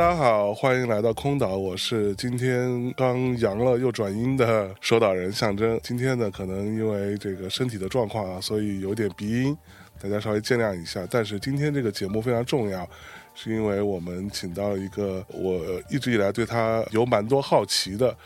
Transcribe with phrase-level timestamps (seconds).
[0.00, 5.78] 大家好，欢迎来到空岛，我是今天刚阳了又转阴的守岛人象征。
[5.82, 9.54] 今天呢，可能因为这个身体的状况啊，所以有点鼻音，
[10.00, 11.06] 大家稍微见谅一下。
[11.10, 12.88] 但是今天这个节目非常重要，
[13.34, 18.16] 是因为我们请到了一个我一直以来对他有蛮多好奇的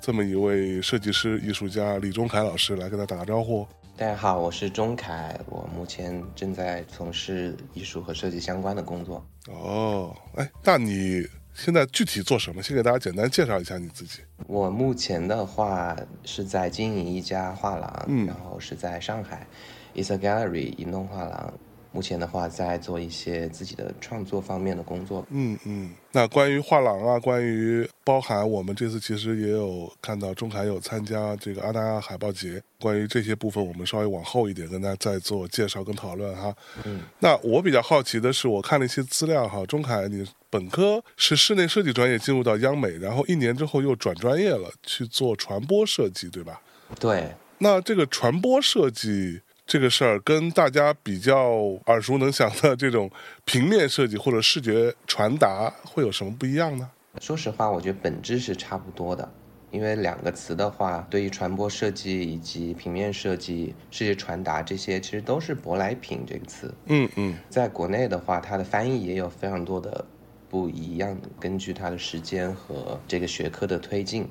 [0.00, 3.64] 这么一位设计师、艺术家李忠凯老师来跟他打个招呼。
[4.00, 9.22] 大家好，我是钟凯，我目前正在从事艺术和设计相关的工作。
[9.46, 12.62] 哦，哎，那你现在具体做什么？
[12.62, 14.20] 先给大家简单介绍一下你自己。
[14.46, 19.46] 我目前的话是在经营一家画廊，嗯然后是在上海
[19.94, 21.52] Is a Gallery 移动画廊。
[21.92, 25.26] 目前的话在做一些自己的创作方面的工作。
[25.30, 36.54] 嗯嗯，那关于画廊啊，关于包含我们这次其实也有看到钟凯有参加这个阿那亚海报节，关于这些部分我们稍微往后一点跟大家再做介绍跟讨论哈。
[36.84, 46.60] 嗯，那我比较好奇的是，我看了一些资料哈，中凯你本科是室内设计专业进入到央美，然后一年之后又转专业了去做传播设计，对吧？
[46.98, 49.40] 对，那这个传播设计
[49.70, 51.52] 这个事儿，跟大家比较
[51.86, 53.08] 耳熟能详的这种
[53.44, 56.90] 平面设计或者视觉传达会有什么不一样呢？
[57.20, 59.32] 说实话，我觉得本质是差不多的。
[59.70, 66.74] 因为两个词的话，对于传播设计以及平面设计、视觉传达这些，其实都是舶来品这个词。
[66.86, 70.04] 嗯嗯在国内的话，它的翻译也有非常多的
[70.48, 74.28] 不一样，根据它的时间和这个学科的推进。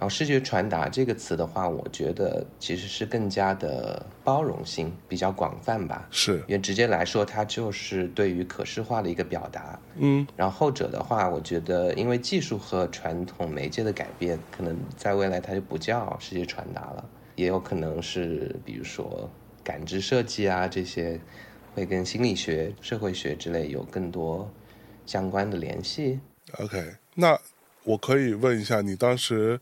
[0.00, 6.08] 然后视觉传达这个词的话，我觉得其实是更加的包容性比较广泛吧。
[6.10, 9.78] 是因为直接来说，它就是对于可视化的一个表达。
[9.96, 17.04] 嗯然后后者的话，我觉得因为技术和传统媒介的改变，可能在未来它就不叫视觉传达了，
[17.36, 19.28] 也有可能是比如说
[19.62, 21.20] 感知设计啊这些，
[21.74, 24.50] 会跟心理学、社会学之类有更多
[25.04, 26.20] 相关的联系。
[26.56, 26.94] ，OK。
[27.16, 27.38] 那
[27.84, 29.60] 我可以问一下，你当时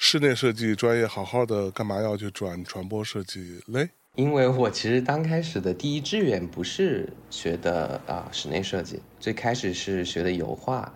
[0.00, 3.90] 室内设计专业好好的，干嘛要去转传播设计嘞？
[4.14, 10.90] 因为我其实刚开始的第一志愿不是学的啊、室内设计，最开始是学的油画，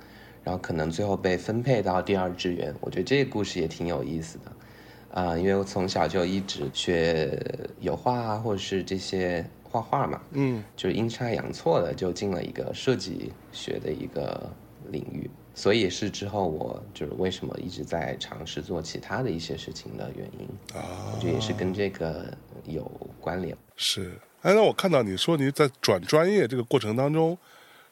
[0.44, 2.72] 然后可能最后被分配到第二志愿。
[2.80, 7.38] 我觉得这个故事也挺有意思的，啊、因为我从小就一直学
[7.80, 14.48] 油画啊，或者是这些画画嘛，嗯就是阴差阳错的就进了一个设计学的一个
[14.90, 22.32] 领域，所以也是之后我就是为什么一直在尝试做其他的一些事情的原因，啊我觉得也是跟这个
[22.64, 22.82] 有
[23.20, 23.56] 关联。
[23.76, 24.12] 是。
[24.42, 27.38] 哎，那我看到你说你在转专业这个过程当中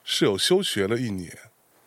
[0.03, 1.31] 是有休学了一年，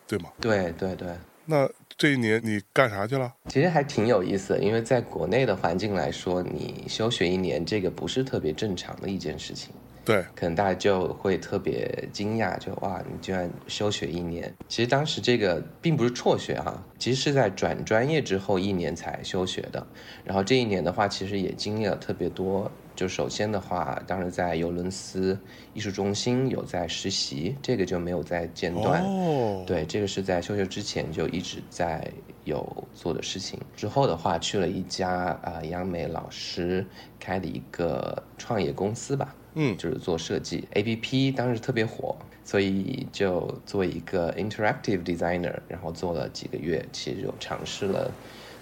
[0.06, 0.30] 对吗？
[0.40, 1.08] 对对对，
[1.44, 1.68] 那
[1.98, 3.30] 这一年你干啥去了？
[3.48, 9.74] 其实还挺有意思的，因为在国内的环境来说，你休学一年这个不是特别正常的一件事情。
[10.04, 14.52] 对，可能大家就会特别惊讶，就哇，你居然休学一年。
[14.68, 19.86] 其实当时这个并不是辍学啊，其实是在转专业之后一年才休学的。
[20.24, 22.70] 然后这一年的话，其实也经历了特别多。
[22.94, 25.36] 就首先的话，当时在尤伦斯
[25.72, 29.02] 艺术中心有在实习，这个就没有在间断。
[29.02, 32.08] 哦，对，这个是在休学之前就一直在
[32.44, 33.58] 有做的事情。
[33.74, 36.86] 之后的话，去了一家啊、呃央美老师
[37.18, 39.76] 开的一个创业公司吧，嗯。
[39.76, 40.66] 就是做设计。
[40.72, 48.10] A P P，当时特别火，所以就做一个 interactive designer，然后做了几个月，其实就尝试了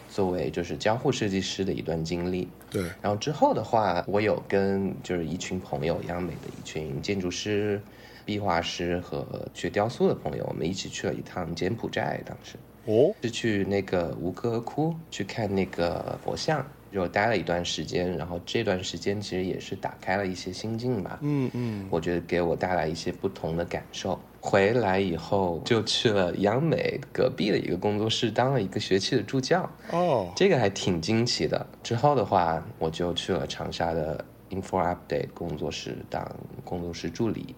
[0.08, 2.48] 作为就是交互设计师的一段经历。
[2.70, 7.80] 对，然后之后的话，我有跟就是一群朋友，央美的一群建筑师、
[8.24, 12.20] 壁画师和学雕塑的朋友，我们一起去了一趟柬埔寨。
[12.24, 12.56] 当时。
[12.84, 18.16] 哦，是去那个吴哥窟去看那个佛像，就待了一段时间。
[18.16, 21.18] 然后这段时间其实也是打开了一些心境吧。
[21.22, 24.20] 嗯嗯，我觉得给我带来一些不同的感受。
[24.40, 31.64] 回来以后就去了央美隔壁的一个工作室当了一个学期的助教，哦，这个还挺惊奇的。
[31.80, 36.28] 之后的话，我就去了长沙的 Info Update 工作室当
[36.64, 37.54] 工作室助理，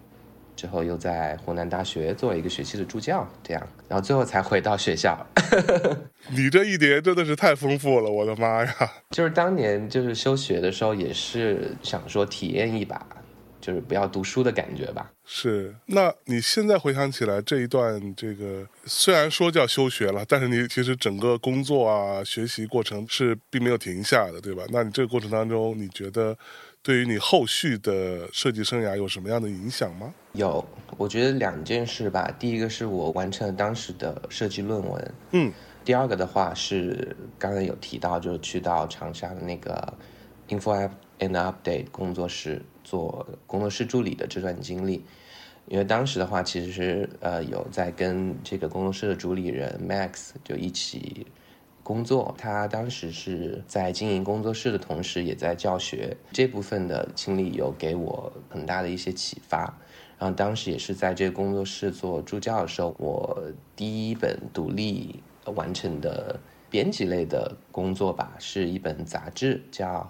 [0.57, 5.19] 之后又在湖南大学做了一个学期的助教，这样，然后最后才回到学校。
[6.31, 8.93] 你这一年真的是太丰富了，我的妈呀！
[9.11, 13.05] 就是当年就是休学的时候，也是想说体验一把，
[13.61, 15.11] 就是不要读书的感觉吧。
[15.27, 24.65] 是，那你现在回想起来这一段，这个虽然说叫休学了，但是你其实整个工作啊、学习过程是并没有停下的，对吧？
[24.71, 26.37] 那你这个过程当中，你觉得
[26.85, 30.13] 对于你后续的设计生涯有什么样的影响吗？
[30.33, 30.63] 有，
[30.99, 32.31] 我觉得两件事吧。
[32.39, 35.51] 第一个是我完成了当时的设计论文，嗯，
[35.83, 39.95] 第二个的话是刚才有提到，就是去到长沙的那个
[40.51, 40.91] Info
[41.21, 45.03] and Update 工作室做工作室助理的这段经历。
[45.69, 51.27] 因为当时的话，其实是呃有在跟这个工作室的主理人 Max 就一起
[51.85, 52.35] 工作。
[52.37, 56.17] 他当时是在经营工作室的同时，也在教学。
[56.33, 59.73] 这部分的经历有给我很大的一些启发。
[60.19, 63.43] 然后当时也是在这个工作室做助教的时候，我
[63.77, 66.41] 第一本独立完成的
[66.71, 70.01] 编辑类的工作吧，是一本杂志，叫《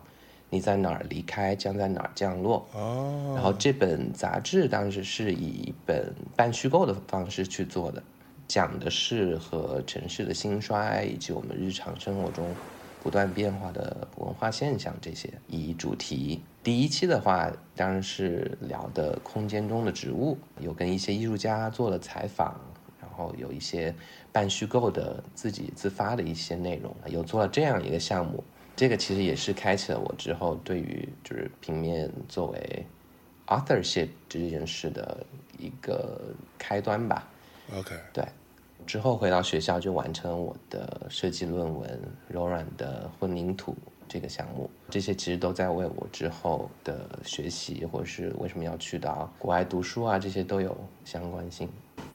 [0.50, 2.64] 你在哪儿离开，将在哪儿降落》。
[2.78, 8.02] 哦，然后这本杂志当时是以一本半虚构的方式去做的，
[8.46, 12.54] 讲的是和城市的兴衰以及我们日常生活中
[13.02, 16.42] 不断变化的文化现象这些以主题。
[16.62, 22.58] 第一期的话，当然是聊的空间中的植物，有跟一些艺术家做了采访，
[23.00, 23.94] 然后有一些
[24.32, 28.42] 半虚构的自己自发的一些内容，有做了这样一个项目。
[28.74, 32.86] 这个其实也是开启了我之后对于就是平面作为
[33.46, 35.24] authorship 这件事的
[35.58, 36.20] 一个
[36.58, 37.28] 开端吧。
[37.72, 38.24] OK，对，
[38.86, 41.90] 之后回到学校就完成我的设计论文
[42.32, 43.72] 《柔软的混凝土》
[44.08, 51.68] 这个项目，这些其实都在为我之后的学习，或者是为什么要去到国外读书啊，这些都有相关性。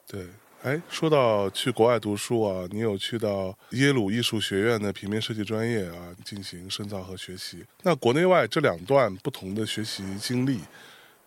[0.07, 0.27] 对。
[0.61, 7.65] 哎，说到去国外读书啊，你有去到耶鲁艺术学院的平面设计专业啊进行深造和学习。
[7.81, 10.59] 那国内外这两段不同的学习经历，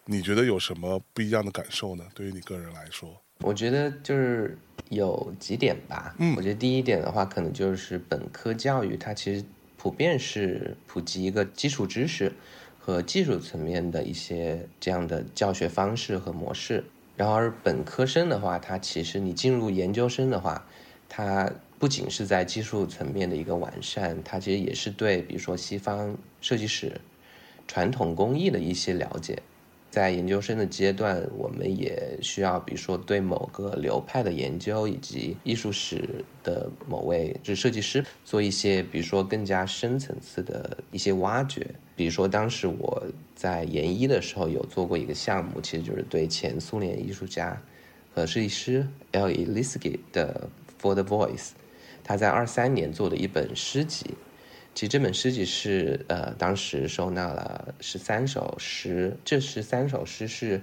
[0.04, 2.04] 你觉得有什么不一样的感受呢？
[2.14, 4.56] 对于你个人来说，我觉得就是
[4.88, 6.14] 有几点吧。
[6.18, 9.44] 嗯我觉得第一点的话，可能就是本科教育它其实
[9.76, 12.32] 普遍是普及一个基础知识
[12.78, 16.84] 和技术层面的一些这样的教学方式和模式。
[17.16, 20.66] 然而本科生的话，它其实你进入研究生的话，
[21.08, 27.00] 它不仅是在技术层面的一个完善，它其实也是对比如说西方设计史、
[27.68, 29.42] 传统工艺的一些了解。
[29.92, 41.66] 在研究生的阶段，我们也需要，比如说对某个流派的研究，以及艺术史的某位就是设计师做一些，比如说更加深层次的一些挖掘。
[41.94, 47.60] 比如说，当时我在研一的时候有做过一个项目，其实就是对前苏联艺术家
[48.14, 49.30] 和设计师 L.
[49.30, 49.44] E.
[49.44, 50.48] Lisky 的
[50.82, 51.36] 《For the Voice》，
[52.02, 54.06] 他在二三年做的一本诗集。
[54.74, 60.60] 其实这本诗集是呃，当时收纳了十三首诗，这十三首诗是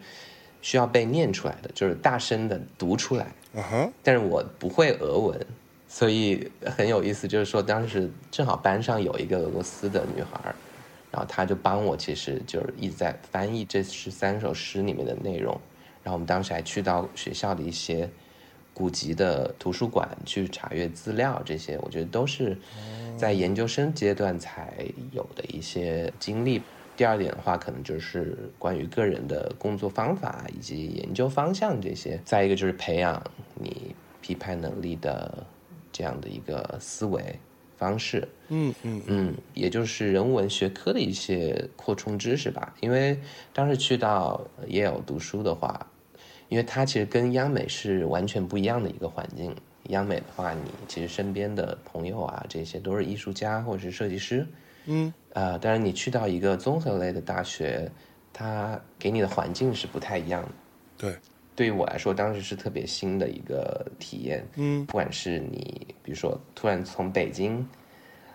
[0.62, 3.34] 需要被念出来的，就是大声的读出来。
[3.54, 5.40] 嗯哼，但是我不会俄文，
[5.88, 10.56] 所以很有意思，就是说当时正好班上有一个俄罗斯的女孩儿，
[11.12, 15.54] 然后她就帮我，其实就是一直在翻译这十三首诗里面的内容。
[16.04, 18.10] 然后我们当时还去到学校的一些
[18.74, 22.58] 古籍的图书馆去查阅资料，这些我觉得都是
[23.20, 24.74] 在研究生阶段才
[25.12, 26.62] 有的一些经历。
[26.96, 32.20] 第二点的话，可能就是关于个人的工作方法以及研究方向这些。
[32.26, 33.22] 再一个就是培养
[33.56, 35.46] 你批判能力的
[35.92, 37.40] 这样的一个思维
[37.78, 38.28] 方式。
[38.50, 42.76] 嗯嗯嗯，也就是人文学科的一些扩充知识吧。
[42.82, 43.18] 因为
[43.54, 45.90] 当时去到耶鲁读书的话，
[46.50, 49.56] 因为它其实跟央美是完全不一样的一个环境。
[49.90, 54.48] 央美的话，你其实身边的朋友啊，这些都是艺术家或者是设计师。
[54.86, 57.92] 嗯，呃，当然你去到一个综合类的大学，
[58.34, 60.50] 它给你的环境是不太一样的。
[60.98, 61.16] 对，
[61.56, 64.48] 对于我来说，当时是特别新的一个体验。
[64.56, 67.68] 嗯不管是你，比如说突然从北京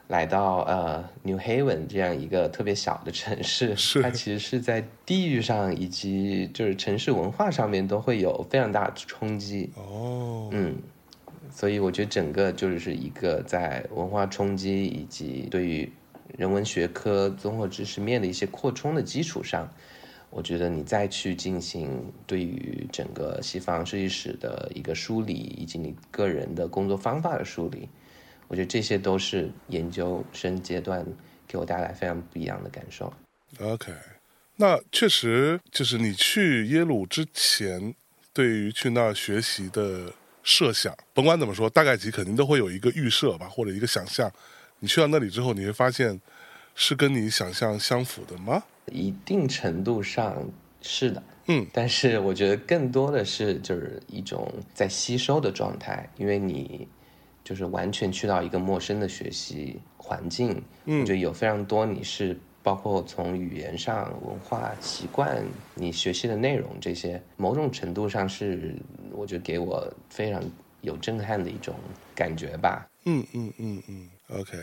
[0.08, 9.70] 来到呃 New Haven 这样一个特别小的城市，是它其实是在地域上以及就是城市文化上面都会有非常大的冲击。
[9.76, 10.76] 哦，嗯，
[11.54, 15.88] 所以我觉得整个就是一个在文化冲击以及对于
[16.37, 19.73] 人文学科综合知识面的一些扩充的基础上，
[20.30, 27.88] 我觉得你再去进行对于整个西方设计史的一个梳理，以及你个人的工作方法的梳理，
[28.49, 31.06] 我觉得这些都是研究生阶段
[31.46, 33.12] 给我带来非常不一样的感受。
[33.61, 33.92] OK，
[34.56, 37.94] 那确实就是你去耶鲁之前，
[38.32, 40.12] 对于去那学习的
[40.45, 40.97] 设想？
[41.13, 44.31] 甭管怎么说，大概其肯定都会有一个预设吧，或者一个想象。
[44.79, 46.21] 你去到那里之后，你会发现
[46.77, 48.63] 是跟你想象相符的吗？
[48.93, 50.37] 一定程度上
[50.83, 56.87] 是的，嗯，但是我觉得更多的是就是一种在吸收的状态，因为你
[57.43, 65.44] 就是完全去到一个陌生的学习环境，嗯我觉得有非常多你是包括从语言上、文化习惯、
[65.75, 68.75] 你学习的内容这些，某种程度上是
[69.12, 70.42] 我觉得给我非常
[70.80, 71.75] 有震撼的一种
[72.14, 72.88] 感觉吧。
[73.04, 74.56] 嗯嗯嗯嗯，OK，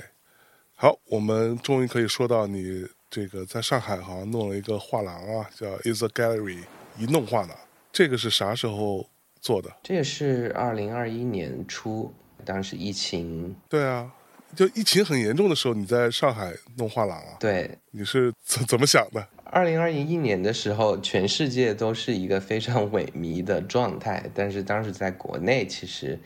[0.75, 6.63] 好，我们终于可以说到你这个在上海好像弄了一个画廊啊，叫 Is a Gallery
[6.98, 7.55] 一弄画廊，
[7.93, 9.08] 这个是啥时候
[9.39, 9.72] 做的？
[9.84, 12.12] 这也是二零二一年初，
[12.43, 14.12] 当时疫情，对啊，
[14.55, 17.38] 就疫情很严重的时候，你在上海弄画廊啊？
[17.39, 19.27] 对，你是怎怎么想的？
[19.46, 26.17] 二零二一年的时候，全世界都是一个非常萎靡的状态，但是当时在国内其实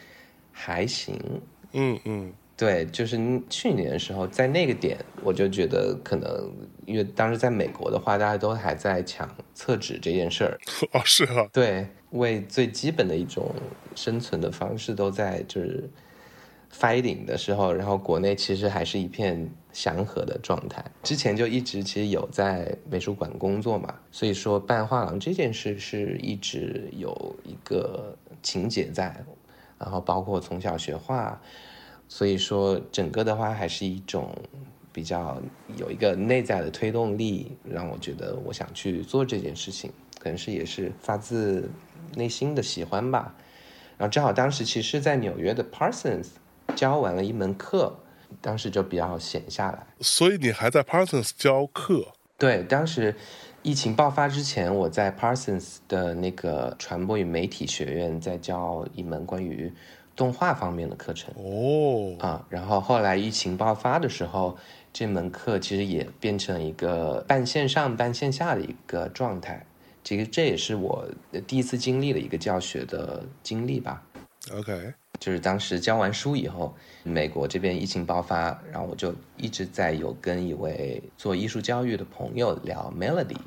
[0.51, 1.19] 还行。
[1.73, 3.17] 嗯嗯对，就是
[3.49, 6.53] 去年的时候，在那个点，我就觉得可能，
[6.85, 10.57] 因为当时在美国的话，大家都还在抢厕纸这件事儿，
[10.93, 13.53] 哦，是啊，对，为最基本的一种
[13.93, 15.89] 生存的方式都在就是
[16.79, 20.83] fighting 的时候，然后国内其实还是一片祥和的状态。
[21.03, 29.23] 之前就一直其实有在美术馆工作嘛，所以说办画廊这件事是一直有一个情节在，
[29.77, 31.41] 然后包括从小学画，
[32.07, 34.35] 所以说整个的话还是一种。
[34.95, 35.41] 比较
[35.75, 41.69] 有一个内在的推动力，让我觉得我想去做这件事情，可能是也是发自
[42.15, 43.35] 内心的喜欢吧。
[43.97, 46.27] 然后正好当时其实，在纽约的 Parsons
[46.75, 47.95] 教完了一门课，
[48.41, 49.87] 当时就比较闲下来。
[50.01, 52.07] 所以你还在 Parsons 教课？
[52.37, 53.15] 对，当时
[53.63, 59.71] 疫情爆发之前，我在 Parsons 的那个传播与媒体学院在教一门关于
[60.15, 61.33] 动画方面的课程。
[61.37, 64.57] 哦，啊，然后后来疫情爆发的时候，
[64.91, 69.65] 这门课其实也变成一个半线上半线下的一个状态。
[70.03, 71.07] 其实这也是我
[71.47, 74.03] 第一次经历的一个教学的经历吧。
[74.53, 83.37] OK，就是当时教完书以后，美国这边疫情爆发，然后我就一直在有跟一位做艺术教育的朋友聊 Melody，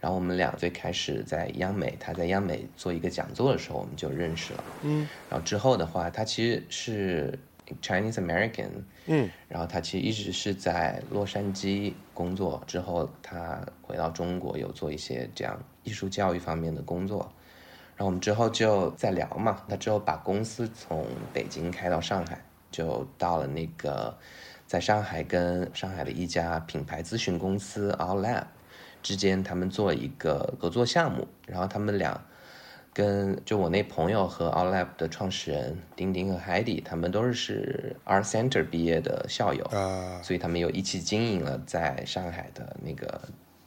[0.00, 4.64] 然后我们俩最开始在央美，他在央美做一个讲座的时候，我们就认识了。
[4.82, 7.38] 嗯然后之后的话，他其实是
[7.80, 8.70] Chinese American，
[9.06, 17.30] 嗯然后他其实一直是在洛杉矶工作，之后他回到中国有做一些这样艺术教育方面的工作，
[18.00, 21.04] 然后我们之后就再聊嘛，他之后把公司从
[21.34, 24.16] 北京开到上海，就到了那个
[24.66, 28.44] 在上海跟上海的一家品牌咨询公司 All Lab
[29.02, 32.18] 之间，他们做一个合作项目，然后他们俩。
[32.92, 43.20] 跟就我那朋友和 All Lab 的创始人丁丁和海底，他们都是 Art Center 毕业的校友，啊，所以他们又一起经营了在上海的那个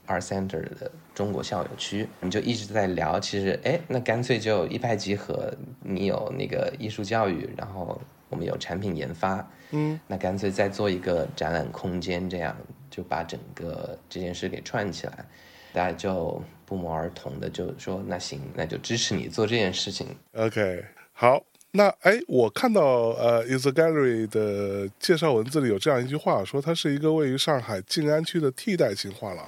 [0.07, 2.07] Art Center 的中国校友区。
[2.19, 12.55] 我们就一直在聊，其实哎，那干脆就一拍即合，你有那个艺术教育，然后我们有产品研发，嗯那干脆再做一个展览空间，这样
[12.89, 15.25] 就把整个这件事给串起来。
[15.73, 20.07] 大家就不谋而同的就说，那行，那就支持你做这件事情。
[20.33, 21.43] OK，好。
[21.75, 22.83] 那哎，我看到
[23.17, 29.43] 呃，Is Gallery 的介绍文字里有这样一句话，说它是一个位于上海静安区的替代性画廊。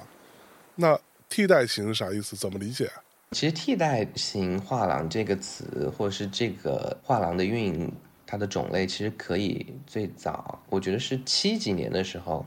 [0.76, 2.36] 那替代型是啥意思？
[2.36, 3.02] 怎么理解啊？
[3.32, 7.92] 其实“替代型画廊”这个词，或者是这个画廊的运营，
[8.24, 12.46] 它的种类其实可以最早，我觉得是七几年的时候，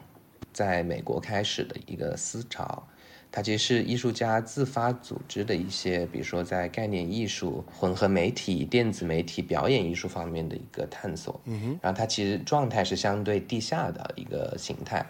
[0.54, 2.88] 在美国开始的一个思潮。
[3.32, 11.40] 它其实是艺术家自发组织的一些，比如说在概念艺术、混合媒体、电子媒体、表演艺术方面的一个探索。
[11.46, 15.06] 嗯哼，然后它其实状态是相对地下的一个形态。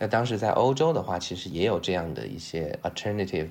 [0.00, 3.48] 那当时在欧洲的话，其实也有这样的一些 alternative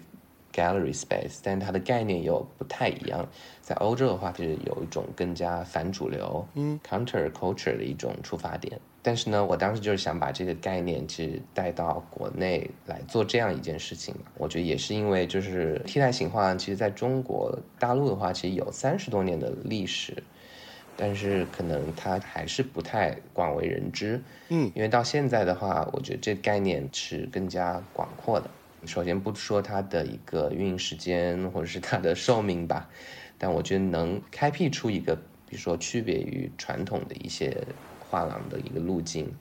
[0.51, 3.23] gallery space，但它的概念又不太一样。
[3.61, 8.81] 在欧洲的话，就是有一种更加反主流、嗯 counter culture 的一种出发点。
[9.03, 14.13] 但是呢，我当时就是想把这个概念其实带到国内来做这样一件事情。
[14.35, 20.21] 我觉得也是因为就是替代型画廊，其实在中国大陆的话，其实有三十多年的历史。
[21.01, 28.49] 但是可能它还是不太广为人知，嗯，因为到现在的话，我觉得这概念是更加广阔的。
[28.85, 32.89] 首先不说它的一个运营时间或者是它的寿命吧，
[33.37, 35.15] 但我觉得能开辟出一个，
[35.47, 37.55] 比如说区别于传统的一些
[38.09, 39.33] 画廊的一个路径，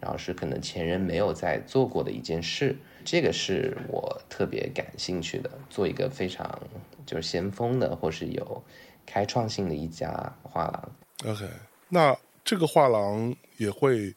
[0.00, 6.60] 然后是可能前人没有在做过的一件事，这个是我特别感兴趣的，做一个非常
[7.06, 8.64] 就是先锋的或是有
[9.06, 10.92] 开创性的一家画廊。
[11.24, 11.48] OK，
[11.88, 14.14] 那这个画廊也会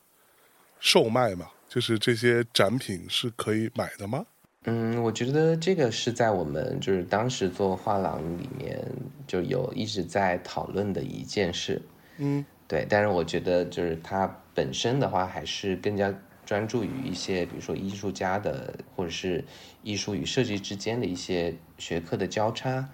[0.80, 1.52] 售卖吗？
[1.70, 4.26] 就是这些展品是可以买的吗？
[4.64, 8.82] 嗯，我觉得这个是在我们就是当时做画廊里面
[9.26, 11.82] 就有一直在讨论的一件事。
[12.18, 16.14] 嗯，对，但是我觉得就是它本身的话，还是更加
[16.46, 19.46] 专注于一些，比如说艺术家的，或者是
[19.84, 22.90] 艺术与设计之间的一些学科的交叉。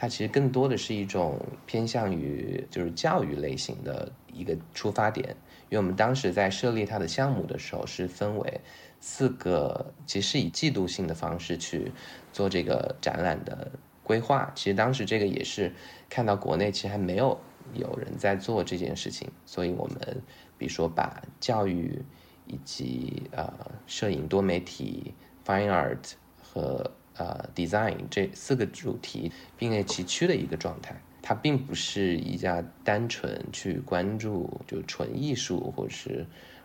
[0.00, 5.28] 它其实更多的是一种偏向于就是教育类型的一个出发点，
[5.68, 8.60] 因为我们当时在设立它的项目的时候是分为
[9.00, 11.90] 四个，其实是以季度性的方式去
[12.32, 13.72] 做这个展览的
[14.04, 14.52] 规划。
[14.54, 15.72] 其实当时这个也是
[16.08, 17.36] 看到国内其实还没有
[17.74, 20.22] 有人在做这件事情，所以我们
[20.56, 22.00] 比如说把教育
[22.46, 23.52] 以及呃
[23.88, 25.12] 摄影、多媒体、
[25.44, 36.24] fine art 和呃，design 这四个主题并列齐驱的一个状态，它并不是一家单纯去关注就纯艺术或者是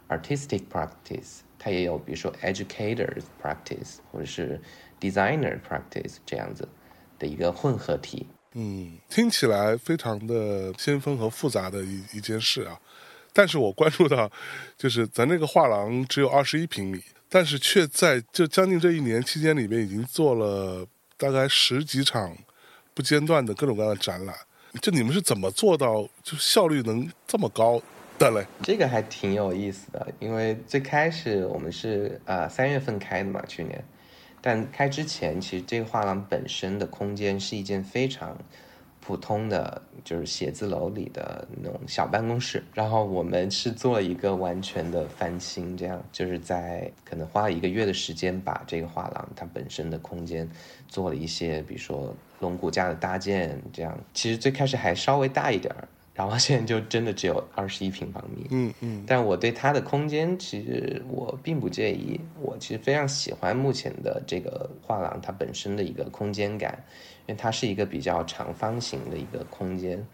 [0.09, 4.61] artistic practice，它也有比如说 educators practice 或者是
[5.01, 6.69] designer practice 这样子
[7.17, 8.27] 的一个混合体。
[8.53, 12.79] 嗯，听起来非常的先锋和复杂的一一件事啊。
[13.35, 14.31] 但是我关注到，
[14.77, 17.01] 就是咱这个画廊只有二十一平米，
[17.33, 20.85] 但是却在就将近这一年期间里面，已经做了
[21.17, 22.37] 大概十几场
[22.93, 24.35] 不间断的各种各样的展览。
[24.79, 27.81] 就你们是怎么做到就效率能这么高
[28.19, 28.45] 的嘞？
[28.61, 33.83] 这个还挺有意思的，因为最开始我们是呃三月份开的嘛，去年，
[34.39, 38.37] 但开之前其实这个画廊本身的空间是一件非常。
[39.05, 50.47] 普通的就是写字楼里的那种小办公室，然后我们是做了一个完全的翻新，这样就是在可能花了一个月的时间，把这个画廊它本身的空间
[50.87, 53.99] 做了一些，比如说龙骨架的搭建，这样。
[54.13, 66.81] 其实最开始还稍微大一点儿，然后现在就真的只有 二十一平方米，嗯嗯，但我对它的空间其实我并不介意，我其实非常喜欢目前的这个画廊它本身的一个空间感。
[67.25, 70.05] 因为它是一个比较长方形的一个空间，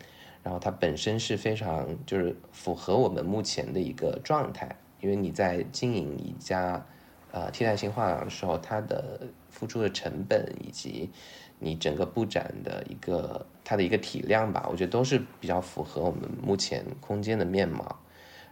[0.44, 4.76] 然后它本身是非常就是符合我们目前的一个状态。
[5.02, 6.86] 因为你在经营一家
[7.32, 11.10] 呃替代性画廊的时候，它的付出的成本以及
[11.58, 17.98] 你整个布展的一个它的一个体量吧，我觉得都是比较符合我们目前空间的面貌。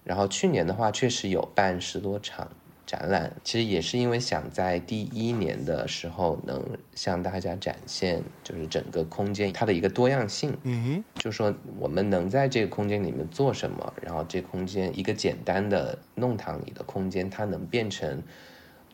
[0.03, 2.49] 然后去年的话，确实有办十多场。
[2.87, 10.57] 展览其实也是因为想在第一年的时候能向大家展现，就是整个空间它的一个多样性。
[10.63, 18.23] 嗯哼，就说我们能在这个空间里面做什么，然后这空间一个简单的弄堂里的空间，它能变成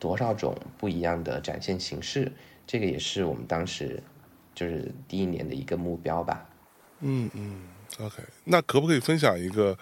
[0.00, 2.32] 多少种不一样的展现形式，
[2.66, 4.02] 这个也是我们当时
[4.56, 6.44] 就是第一年的一个目标吧。
[6.98, 7.60] 嗯嗯
[8.00, 9.78] ，OK，那可不可以分享一个？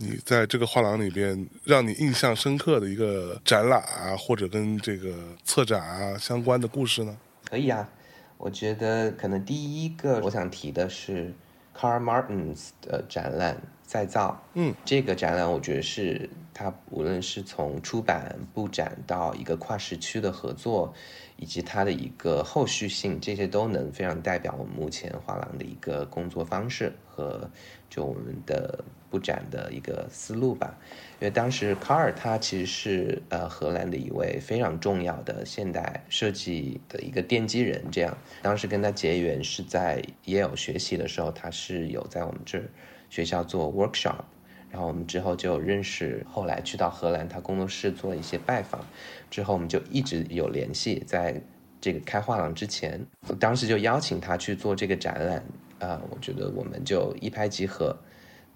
[0.00, 5.12] 你在这个画廊里边让你印象深刻的一个展览啊，或者跟这个
[5.44, 7.16] 策展啊相关的故事呢？
[7.50, 7.88] 可以啊，
[8.36, 11.34] 我觉得可能第一个我想提的是
[11.76, 14.40] Carl Martens 的展览再造。
[14.54, 20.94] 嗯，这个展览我觉得是它无论是从出版布展到一个跨时区的合作，
[21.38, 27.50] 以及它的一个后续性，这些都能非常代表我们目前画廊的一个工作方式和
[27.88, 28.84] 就我们的。
[29.10, 30.78] 布展的一个思路吧，
[31.18, 37.82] 因为当时卡尔他其实是呃荷兰的一位非常重要的现代设计的一个奠基人。
[37.90, 42.68] 这样，当时跟他结缘是在耶鲁学习的时候，他是有在我们这儿
[43.08, 44.16] 学校做 workshop，
[44.70, 48.84] 然后我们之后就认识，后来去到荷兰他工作室做了一些拜访，
[49.30, 51.02] 之后我们就一直有联系。
[51.06, 51.40] 在
[51.80, 55.44] 这个开画廊之前，我当时就邀请他去做这个展览，
[55.78, 57.96] 啊，我觉得我们就一拍即合。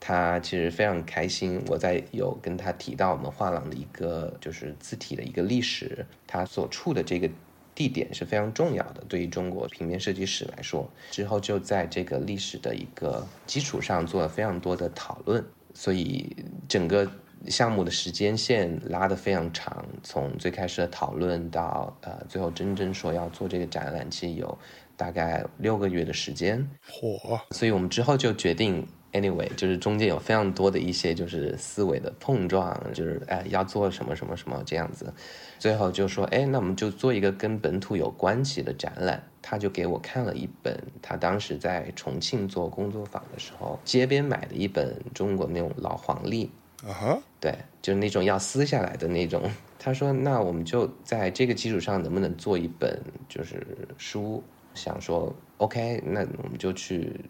[0.05, 7.31] 他其实非常开心，我在有跟他提到我们画廊的一个就是字体的一个历史，他所处的这个
[7.73, 10.91] 地点是非常重要的，对于中国平面设计史来说。
[11.13, 16.35] 之后就在这个历史的一个基础上做了非常多的讨论，所以
[16.69, 17.11] 整个
[17.49, 24.59] 项目的时间线拉得非常长，从最开始的讨论到呃最后真正说要做这个展览，其实有
[24.97, 26.69] 大概六个月的时间。
[26.89, 27.41] 嚯！
[27.51, 28.87] 所以我们之后就决定。
[29.13, 35.13] Anyway，就是中间有非常多的一些就是思维的碰撞，就是哎要做什么什么什么这样子，
[35.59, 39.23] 最后就说哎那我们就做一个跟本土有关系的展览。
[39.43, 46.49] 他就给我看了一本他当时在重庆做工作坊的时候街边买的一本中国那种老黄历，
[46.87, 47.53] 啊哈，对，
[47.83, 49.43] 就是那种要撕下来的那种。
[49.79, 53.67] 他说：“那我们就在这个基础上，能不能做一本就是
[53.99, 54.41] 书？
[54.75, 57.21] 想说，OK，那我们就去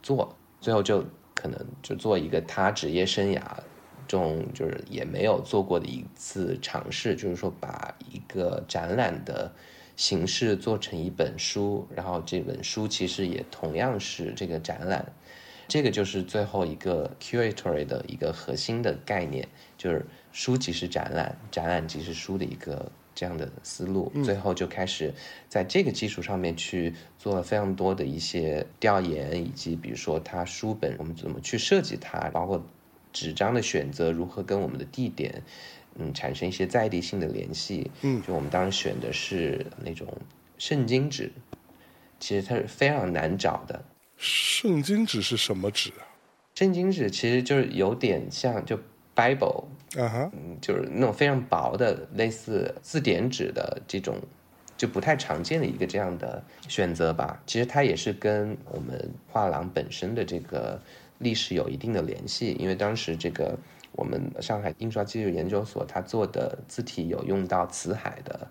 [0.00, 0.32] 做。
[0.60, 3.42] 最后就可能就做一个他职业生涯
[4.06, 9.52] 中就是也没有做过的一次尝试，就是说把一个展览的
[9.98, 15.04] 形式做成一本书，然后这本书其实也同样是这个展览。
[15.66, 24.10] 这个就是最后一个 curatory 的一个核心的概念，就是书即是展览，展览即是书的一个这样的思路。
[24.24, 25.12] 最后就开始
[25.48, 32.64] 在这个基础上面去做了非常多的一些调研，以及比如说它书本我们怎么去设计它，包括
[33.12, 35.42] 纸张的选择如何跟我们的地点
[35.98, 37.90] 嗯产生一些在地性的联系。
[38.02, 40.06] 嗯，就我们当时选的是那种
[40.56, 41.30] 圣经纸，
[42.18, 43.84] 其实它是非常难找的。
[44.16, 46.02] 圣经纸是什么纸啊？
[46.54, 48.76] 圣经纸其实就是有点像就
[49.14, 49.64] Bible，
[49.96, 54.18] 啊哈，嗯，就是那种非常薄的类似字典纸的这种，
[54.76, 57.40] 就不太常见的一个这样的选择吧。
[57.46, 60.80] 其实它也是跟我们画廊本身的这个
[61.18, 63.56] 历史有一定的联系，因为当时这个
[63.98, 68.48] 我们上海印刷技术研究所他做的字体有用到辞海的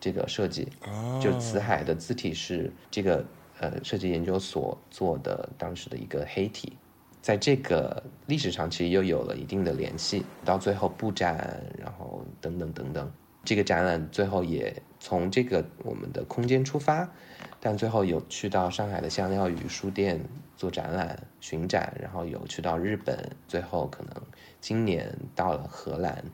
[0.00, 3.24] 这个设计，啊，就辞海的字体是这个
[3.60, 6.76] 呃设计研究所做的当时的一个黑体，
[7.22, 13.08] 在这个历史上其实又有了一定的联系，到最后布展，然后等等等等，
[13.44, 17.08] 这个展览最后也从这个我们的空间出发，
[17.60, 20.20] 但最后有去到上海的香料与书店
[20.56, 24.12] 做展览巡展，然后有去到日本，最后可能
[24.60, 26.24] 今年到了荷兰。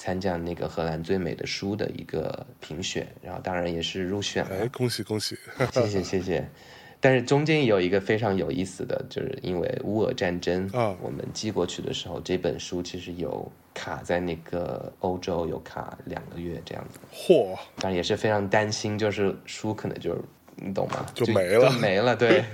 [0.00, 4.50] 参加那个荷兰最美的书的一个评选，然后当然也是入选了。
[4.60, 5.36] 哎，恭喜恭喜！
[5.74, 6.48] 谢谢谢谢。
[7.00, 17.00] 但是中间有一个非常有意思的，就是因为乌俄战争啊我们寄过去的时候，这本书其实有卡在那个欧洲，有卡两个月这样子。
[17.12, 20.20] 嚯，当然也是非常担心，就是书可能就是
[20.54, 21.04] 你懂吗？
[21.12, 22.44] 就没了就没了，对，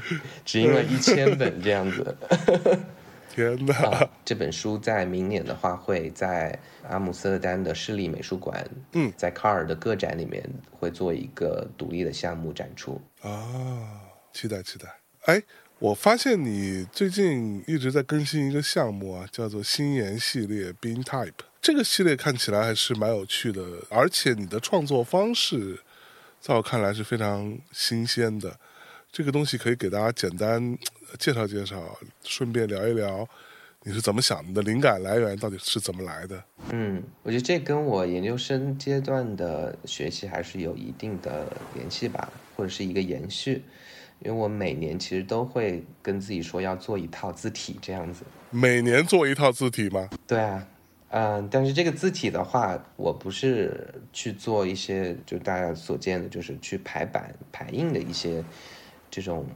[0.47, 2.17] 只印了一千本这样子。
[3.35, 3.75] 天哪！
[3.75, 6.57] 啊，这本书在明年的话会在
[6.89, 13.03] 阿姆斯特丹的市立美术馆，嗯，在卡尔的个展里面会做一个独立的项目展出。
[13.23, 15.01] 啊，期待期待。
[15.23, 15.43] 哎，
[15.81, 21.33] 我发现你最近一直在更新一个项目啊，叫做新颜系列 Bean Type。
[21.61, 25.81] 这个系列看起来还是蛮有趣的，而且你的创作方式，
[26.41, 28.57] 在我看来是非常新鲜的。
[29.11, 33.27] 这个东西可以给大家简单呃介绍介绍，顺便聊一聊
[33.83, 36.43] 你是怎么想的，灵感来源到底是怎么来的？
[36.71, 43.63] 嗯，我觉得这跟我研究生阶段的学习还是有一定的联系吧，或者是一个延续。
[44.21, 48.25] 因为我每年其实都会跟自己说要做一套字体这样子。
[48.49, 50.09] 每年做一套字体吗？
[50.27, 50.67] 对啊，
[51.11, 58.43] 嗯，但是这个字体的话，我不是去做一些就大家所见的，就是去排版、排印的一些
[59.11, 59.47] 这种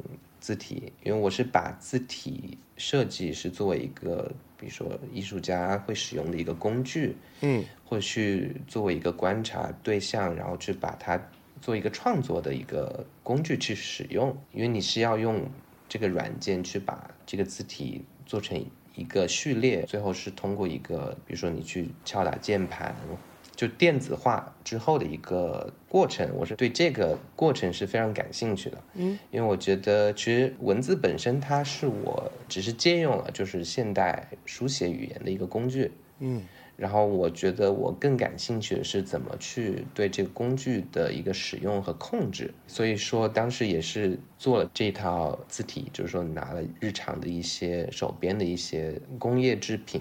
[0.41, 11.21] 字体，因为我是把字体设计是作为一个，比如说艺术家会使用的一个工具，嗯，或去作为一个观察对象，然后去把它
[11.61, 15.45] 做一个创作的一个工具去使用，因为你是要用
[15.89, 22.95] 这个软件去把这个字体做成一个序列，最后是通过一个，比如说你去敲打键盘，
[23.59, 28.79] 就电子化之后的一个过程，我是对这个过程是非常感兴趣的。
[28.95, 35.91] 嗯，因为我觉得其实文字本身它是我只是借用了就是现代书写语言的一个工具，
[36.21, 36.41] 嗯
[36.77, 42.55] 然后我觉得我更感兴趣的是怎么去对这个工具的一个使用和控制。
[42.69, 50.01] 所以说当时也是做了这套字体，就是说拿了日常的一些手边的一些工业制品，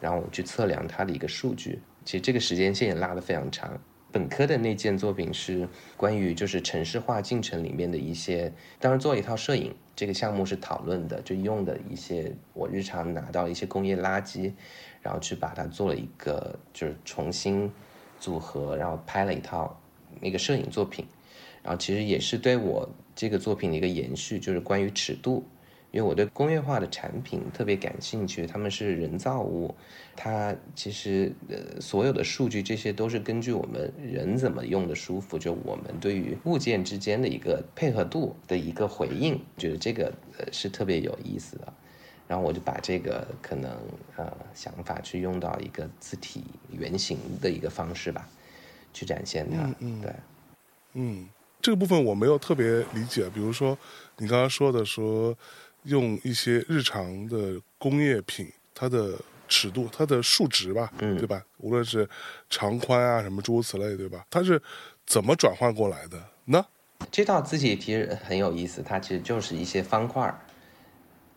[0.00, 1.80] 然后我去测量它的一个数据。
[2.04, 3.80] 其实这个时间线也拉得非常长。
[4.10, 14.52] 本科的那件作品是关于就是城市化进程里面的一些，当时做一套摄影，这个项目是讨论的，就用的一些我日常拿到一些工业垃圾，
[15.00, 17.72] 然后去把它做了一个就是重新
[18.20, 19.80] 组合，然后拍了一套
[20.20, 21.06] 那个摄影作品，
[21.62, 22.86] 然后其实也是对我
[23.16, 25.42] 这个作品的一个延续，就是关于尺度。
[25.92, 29.72] 因为我对工业化的产品特别感兴趣，他们是人造物，
[30.16, 41.72] 它其实呃所有的数据这些都是根据我们人怎么用的舒服，就我们对于物件之间的一个配合度的一个回应，觉得这个呃是特别有意思的。
[42.26, 43.70] 然后我就把这个可能
[44.16, 48.26] 呃想法去用到一个字体原型的一个方式吧，
[48.94, 49.58] 去展现它。
[49.58, 50.14] 嗯嗯对，
[50.94, 51.28] 嗯，
[51.60, 53.28] 这个部分我没有特别理解。
[53.28, 53.76] 比如说
[54.16, 55.36] 你刚刚说的说
[55.84, 59.18] 用一些日常的工业品，它的
[59.48, 61.44] 尺度，它的数值吧，嗯对吧？
[61.58, 62.08] 无论是
[62.48, 64.24] 长宽啊，什么诸如此类，对吧？
[64.30, 64.60] 它是
[65.06, 66.64] 怎么转换过来的呢？
[67.10, 70.40] 这套字体其实很有意思，它其实就是一些方块儿。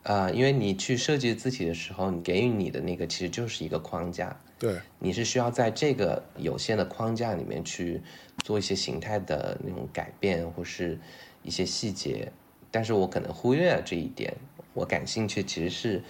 [0.03, 7.99] 呃，因为你去设计字体的时候，你给予你的那个其实就是一个框架，对，你是需要在这个有限的框架里面去
[8.43, 10.99] 做一些形态的那种改变，或是
[11.41, 12.31] 一些细节。
[12.75, 14.35] 但是我可能忽略了这一点，
[14.73, 16.03] 我感兴趣其实是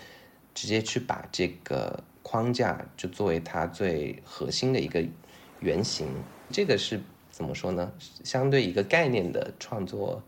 [0.56, 5.06] 直接去把这个框架就作为它最核心的一个
[5.60, 6.08] 原型。
[6.50, 7.00] 这个是
[7.30, 7.94] 怎么说呢？
[8.24, 10.20] 相对一个概念的创作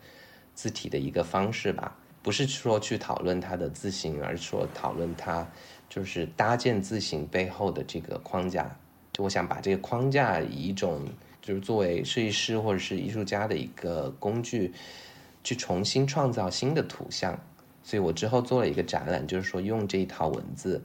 [0.53, 1.97] 字体的一个方式吧。
[2.21, 5.49] 不是说去讨论它的字形，而是说讨论它
[5.89, 8.77] 就是搭建字形背后的这个框架。
[9.11, 11.03] 就我想把这个框架以一种
[11.41, 14.71] 就是作为设计师或者是艺术家的一个工具，
[15.47, 17.39] 去重新创造新的图像。
[17.81, 20.83] 所以我之后做了一个展览，就是说用这一套文字，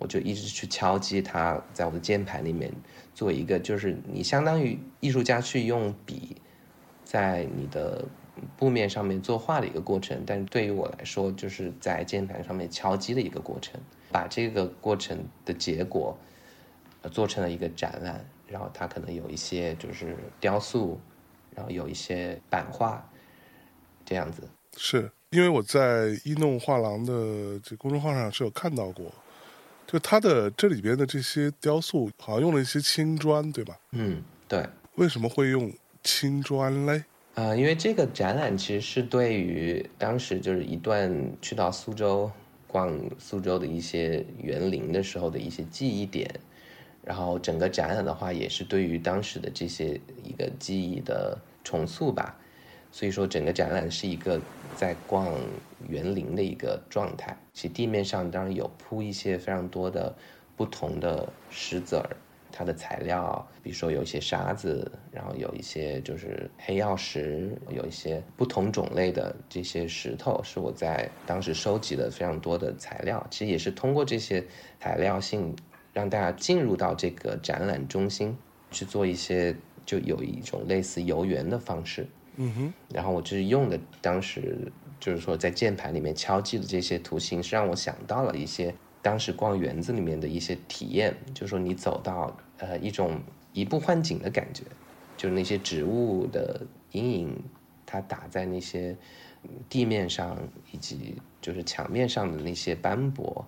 [0.00, 2.70] 我就一直去敲击它，在我的键盘里面
[3.14, 6.36] 做一个，就是你相当于艺术家去用笔
[7.04, 8.04] 在你的
[8.58, 16.14] 布面上面作画的一个过程，但是对于我来说，就是在键盘上面敲击的一个过程，把这个过程的结果
[17.10, 21.00] 做成了一个展览，然后它可能有一些就是雕塑，
[21.54, 23.10] 然后有一些版画，
[24.12, 24.42] 这样子。
[24.76, 29.10] 是因为我在一弄画廊的这公众号上是有看到过，
[29.86, 33.78] 就它的这里边的这些雕塑好像用了一些青砖，对吧？
[33.92, 34.62] 嗯，对。
[34.96, 35.72] 为什么会用
[36.04, 37.04] 青砖嘞？
[37.36, 42.30] 呃，因为这个展览其实是对于当时就是一段去到苏州
[42.66, 46.30] 逛苏州的一些园林的时候的一些记忆点，
[47.02, 52.36] 然后整个展览的话也是对于当时的这些一个记忆的重塑吧。
[52.92, 54.38] 所以说，整个展览是一个
[54.76, 55.26] 在逛
[55.88, 57.34] 园林的一个状态。
[57.54, 60.14] 其实地面上当然有铺一些非常多的
[60.56, 62.14] 不同的石子儿，
[62.52, 73.26] 它的材料，比如说有一些沙子，然后有一些就是黑曜石，有一些不同种类的这些石头，是我在当时收集的非常多的材料。
[73.30, 74.44] 其实也是通过这些
[74.78, 75.56] 材料性，
[75.94, 78.36] 让大家进入到这个展览中心
[78.70, 82.06] 去做一些，就有一种类似游园的方式。
[82.36, 93.20] 嗯哼，然后我就是用的当时就是说在键盘里面敲击的这些图形，是让我想到了一些当时逛园子里面的一些体验，就是说你走到呃一种
[93.52, 94.64] 移步换景的感觉，
[95.16, 97.44] 就是那些植物的阴影，
[97.84, 98.96] 它打在那些
[99.68, 100.38] 地面上
[100.70, 103.46] 以及就是墙面上的那些斑驳，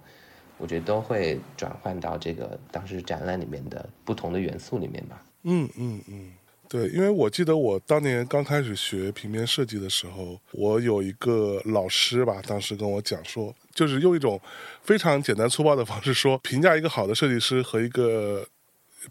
[0.56, 5.24] 我觉得都会转换到这个当时展览里面的不同的元素里面吧。
[5.44, 6.32] 嗯嗯嗯，
[6.68, 14.40] 对，因为我记得我当年刚开始学平面设计的时候，我有一个老师吧，当时跟我讲说，就是用一种
[14.83, 18.44] 非常简单粗暴的方式说，评价一个好的设计师和一个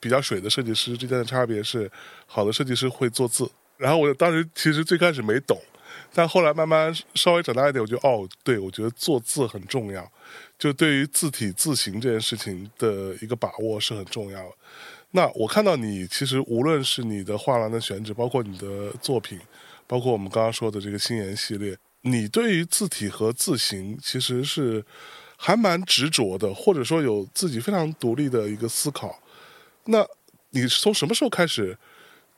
[0.02, 1.90] 比较水的设计师之间的差别是，
[2.26, 3.50] 好的设计师会做字。
[3.78, 5.58] 然后我当时其实最开始没懂，
[6.14, 10.12] 但后来慢慢稍微长大一点，我觉得哦，对，我觉得做字很重要，
[10.58, 14.52] 就对于字体字形这件事情的一个把握是很重要的。
[15.16, 19.40] 那我看到你，其实无论是你的画廊的选址，包括你的作品，
[19.86, 24.84] 包括我们刚刚说的这个新言系列，你对于字体和字形其实是
[25.38, 29.22] 还蛮执着的，或者说有自己非常独立的一个思考。
[29.86, 30.04] 那
[30.50, 31.78] 你是从什么时候开始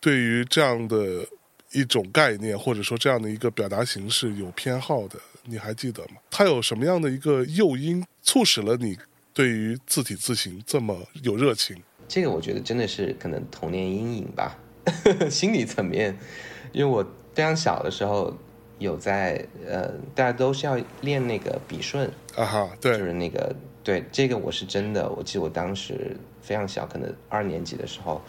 [0.02, 1.26] 对于这样的
[1.72, 5.18] 一种概念，或者说这样的一个表达形式有偏好的？
[5.46, 6.16] 你还记得吗？
[6.30, 8.98] 它有什么样的一个诱因促使了你
[9.34, 11.82] 对于字体字形这么有热情？
[12.08, 14.58] 这个我觉得真的是可能童年阴影吧，
[15.30, 16.18] 心理层面，
[16.72, 18.34] 因为我非常小的时候
[18.80, 28.22] 有在呃，大家都是要练那个笔顺，啊哈，对就，是那个对这个我是真的，我记得我当时非常小，可能二年级的时候，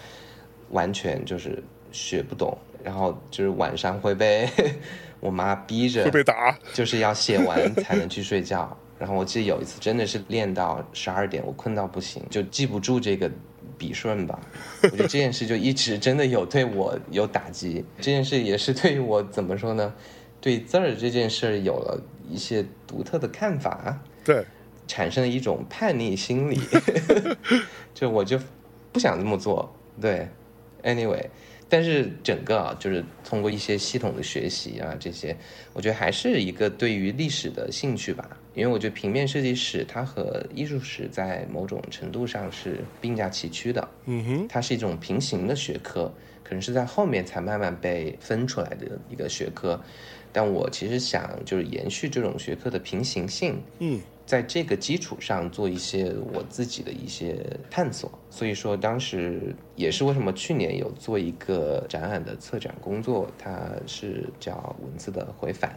[0.71, 1.63] 完全就是
[1.93, 4.49] 学不懂，然后就是晚上会被
[5.21, 6.57] 我妈逼着会被打。
[6.73, 8.77] 就是要写完才能去睡觉。
[8.99, 13.31] 然后我记得有一次真的是练到十二点，我困到不行，就记不住这个
[13.79, 14.41] 笔顺吧。
[14.83, 17.85] 我觉得这件事就一直真的有对我有打击。
[17.99, 19.95] 这件事也是对于我怎么说呢？
[20.41, 24.45] 对字儿这件事有了一些独特的看法，对，
[24.87, 26.61] 产生了一种叛逆心理，
[27.95, 28.39] 就我就
[28.93, 29.75] 不想这么做。
[30.01, 30.29] 对
[30.85, 31.25] ，anyway。
[31.69, 35.37] 但是整个啊，就是通过一些系统的学习啊，这些，
[35.73, 38.29] 我觉得还是一个对于历史的兴趣吧。
[38.57, 46.11] 因为我觉得平面设计史它和艺术史在某种程度上是并驾齐驱的，嗯哼，它是一种平行的学科，
[46.43, 49.79] 可能是在后面才慢慢被分出来的一个学科。
[50.33, 57.39] 但我其实想就是延续这种学科的平行性，嗯，在这个基础上做一些我自己的一些
[57.71, 58.11] 探索。
[58.31, 65.75] 所以说，当时也是为什么去年有做一个展览的策展工作，它是叫文字的回返。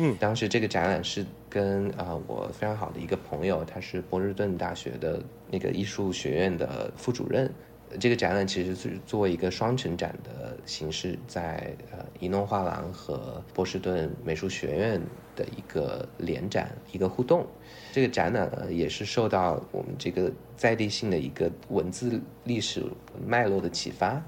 [0.00, 7.52] 嗯，当时这个展览是跟啊、我非常好的一个朋友，他是波士顿大学的那个艺术学院的副主任。
[7.98, 15.02] 这个展览其实是作为一个双城展的形式，在呃伊弄画廊和波士顿美术学院
[15.34, 17.44] 的一个联展，一个互动。
[17.92, 22.84] 这个展览呢，也是受到我们这个在地性的一个文字历史
[23.26, 24.22] 脉络的启发。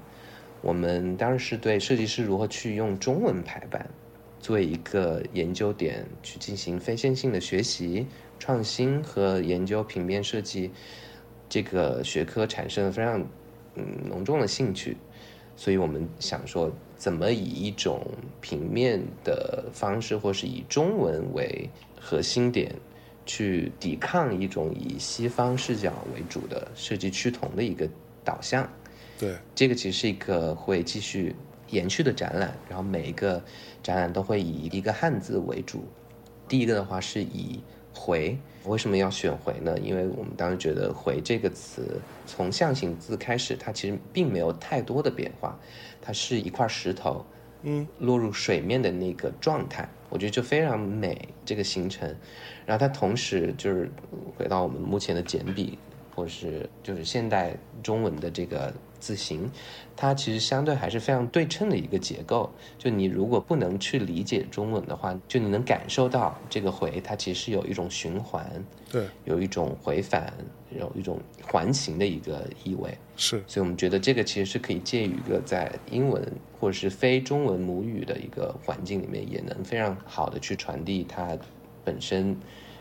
[0.61, 3.89] 我们当时是对设计师如何去用中文排版
[4.41, 8.05] 作为一个研究点去进行非线性的学习、
[8.39, 10.71] 创新和研究平面设计
[11.47, 13.21] 这个学科产生了非常
[13.75, 14.97] 嗯浓重的兴趣，
[15.55, 18.05] 所以我们想说，怎么以一种
[18.41, 22.73] 平面的方式，或是以中文为核心点，
[23.25, 27.87] 去抵抗一种以西方视角为主的设计趋同的一个
[28.23, 28.67] 导向。
[29.19, 31.35] 对，这个其实是一个会继续
[31.71, 33.41] 延续的展览，然后每一个
[33.81, 35.83] 展览都会以一个汉字为主。
[36.47, 37.59] 第一个的话是以
[37.95, 39.77] “回”，为什么要选“回”呢？
[39.79, 45.57] 因为我们当时觉得“回”这个词从象形字开始，它其实并没有太多的变化，
[46.01, 47.25] 它是一块石头，
[47.63, 52.13] 嗯，落入水面的那个状态，我觉得就非常美这个形成。
[52.65, 53.89] 然后它同时就是
[54.37, 55.77] 回到我们目前的简笔，
[56.13, 59.51] 或是就是现代中文的这个字形，
[59.97, 62.49] 它其实相对还是非常对称的一个结构。
[62.77, 68.45] 就你如果不能去理解中文的话，就你能感受到这个回，它其实是有一种循环，
[68.89, 70.31] 对，有一种回返，
[70.69, 72.95] 有一种环形的一个意味。
[73.17, 81.37] 是，所以我们觉得这个其实是可以介于一个在英文或者是非中文母语的一个环境里面，也能非常好的去传递它
[81.83, 82.35] 本身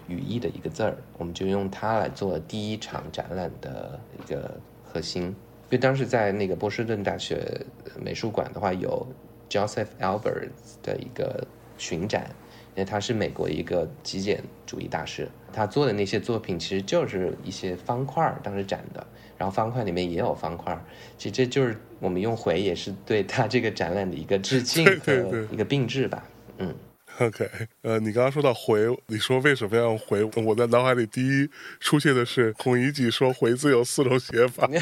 [0.09, 0.97] 语义的一个字儿。
[1.19, 5.35] 我们就用它来做第一场展览的一个核心。
[5.71, 7.65] 因为当时在那个波士顿大学
[8.03, 9.07] 美术馆的话，有
[9.49, 10.51] Joseph Albers
[10.83, 11.47] 的一个
[11.79, 12.27] 巡展，
[12.75, 19.07] 因为他是美国一个极简主义大师，他做的那些作品其实就是一些方块，当时展的，
[19.39, 20.77] 然后方块里面也有方块，
[21.17, 26.25] 其实这就是我们用回也是对他这个展览的一个致敬和一个并置吧，
[26.59, 26.75] 嗯。
[27.27, 27.47] OK，
[27.83, 30.25] 呃，你刚刚说到回，你说为什么要用回？
[30.43, 34.79] 我在脑海里第一出现的是孔乙己说“回”字有四种写法，笔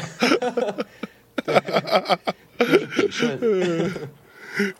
[3.11, 3.37] 顺，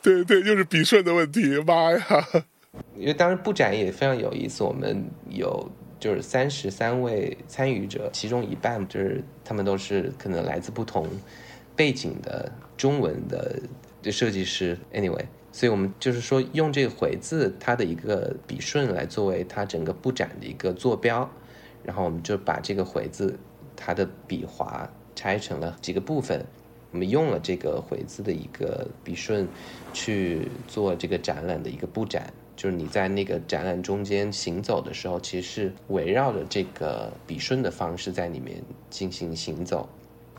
[0.02, 1.62] 对对，就是笔 顺的问题。
[1.68, 2.28] 妈呀，
[2.96, 5.70] 因为当时布展也非常有意思，我们有
[6.00, 11.06] 就是三十三位参与者，其中一半就是他们都是可能来自不同
[11.76, 13.62] 背景的中文的
[14.02, 14.78] 的设计师。
[14.94, 21.30] Anyway，所以我们就是说用这个“回”字它的一个笔顺来作为它整个布展的一个坐标，
[21.84, 23.38] 然后我们就把这个“回”字
[23.76, 26.46] 它的笔划拆成了几个部分。
[26.92, 29.48] 我们用了这个回字的一个笔顺
[29.94, 38.60] 去做这个展览的一个布展，就是你在那个展览中间行走的时候，其实是围绕着这个笔顺的方式在里面
[38.90, 39.88] 进行行走，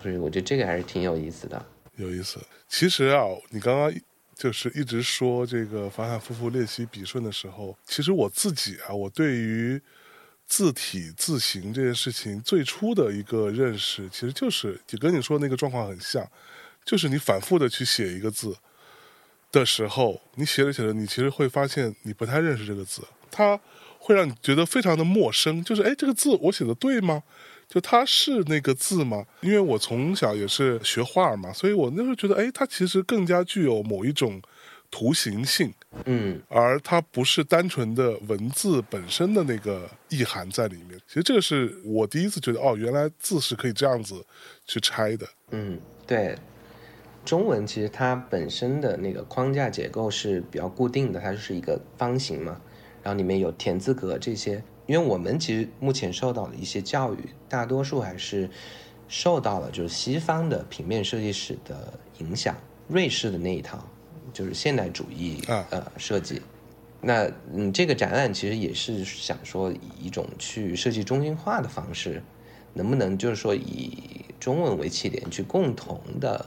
[0.03, 1.65] 所以我觉得这个还是挺有意思的。
[1.95, 2.41] 有意思。
[2.69, 3.93] 其实啊，你刚刚
[4.41, 9.79] 就是一直说这个反反复复练习笔顺的时候，其实我自己啊，我对于
[10.47, 16.27] 字体字形这件事情最初的一个认识，其实就是也跟你说那个状况很像，
[16.87, 18.57] 就是你反复的去写一个字
[19.53, 23.61] 的时候，你写着写着，你其实会发现你不太认识这个字，它
[23.99, 27.23] 会让你觉得非常的陌生，就是哎，这个字我写的对吗？
[27.71, 29.25] 就它是那个字吗？
[29.43, 34.43] 因为我从小也是学画嘛，所以我那时候觉得，哎，它其实更加具有某一种
[34.91, 35.73] 图形性，
[36.05, 41.01] 嗯，而它不是单纯的文字本身的那个意涵在里面。
[41.07, 44.21] 其实这个是我第一次觉得，哦，原来字是可以这样子
[44.67, 45.25] 去拆的。
[45.53, 45.79] 嗯，
[46.09, 46.37] 对，
[47.25, 52.61] 中文其实它本身的那个框架结构是比较固定的，它就是一个方形嘛，
[53.05, 54.61] 然后里面有田字格这些。
[54.91, 58.51] 因为我们其实目前受到的一些教育，大多数还是
[59.07, 62.57] 受到了就是西方的平面设计史的影响，
[62.89, 63.79] 瑞士的那一套
[64.33, 66.43] 就是现代主义啊呃设计。
[67.01, 72.21] 那嗯，这个展览其实也是想说以一种去设计中心化的方式，
[72.75, 76.45] 能不能就是说以中文为起点去共同的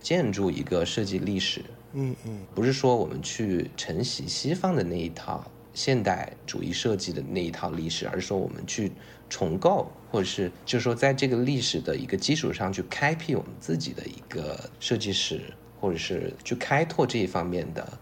[0.00, 5.44] 建筑一个设计历史，嗯嗯，不是说我们去承袭西方的那一套
[5.74, 8.92] 现代主义设计的那一套历史，而是说我们去
[9.28, 15.40] 重构，或者是就是说在这个历史的一个基础上去开辟我们自己的一个设计史，
[15.80, 17.98] 或者是去开拓这一方面的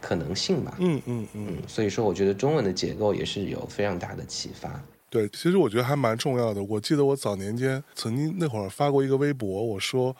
[0.00, 0.76] 可能性吧。
[0.78, 4.82] 嗯嗯嗯，嗯，所以说我觉得中文的结构也是有非常大的启发。
[5.08, 6.62] 对，其实我觉得还蛮重要的。
[6.64, 10.14] 我记得我早年间曾经那会儿发过一个微博，我说，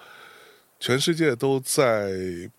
[0.78, 2.12] 全世界都在，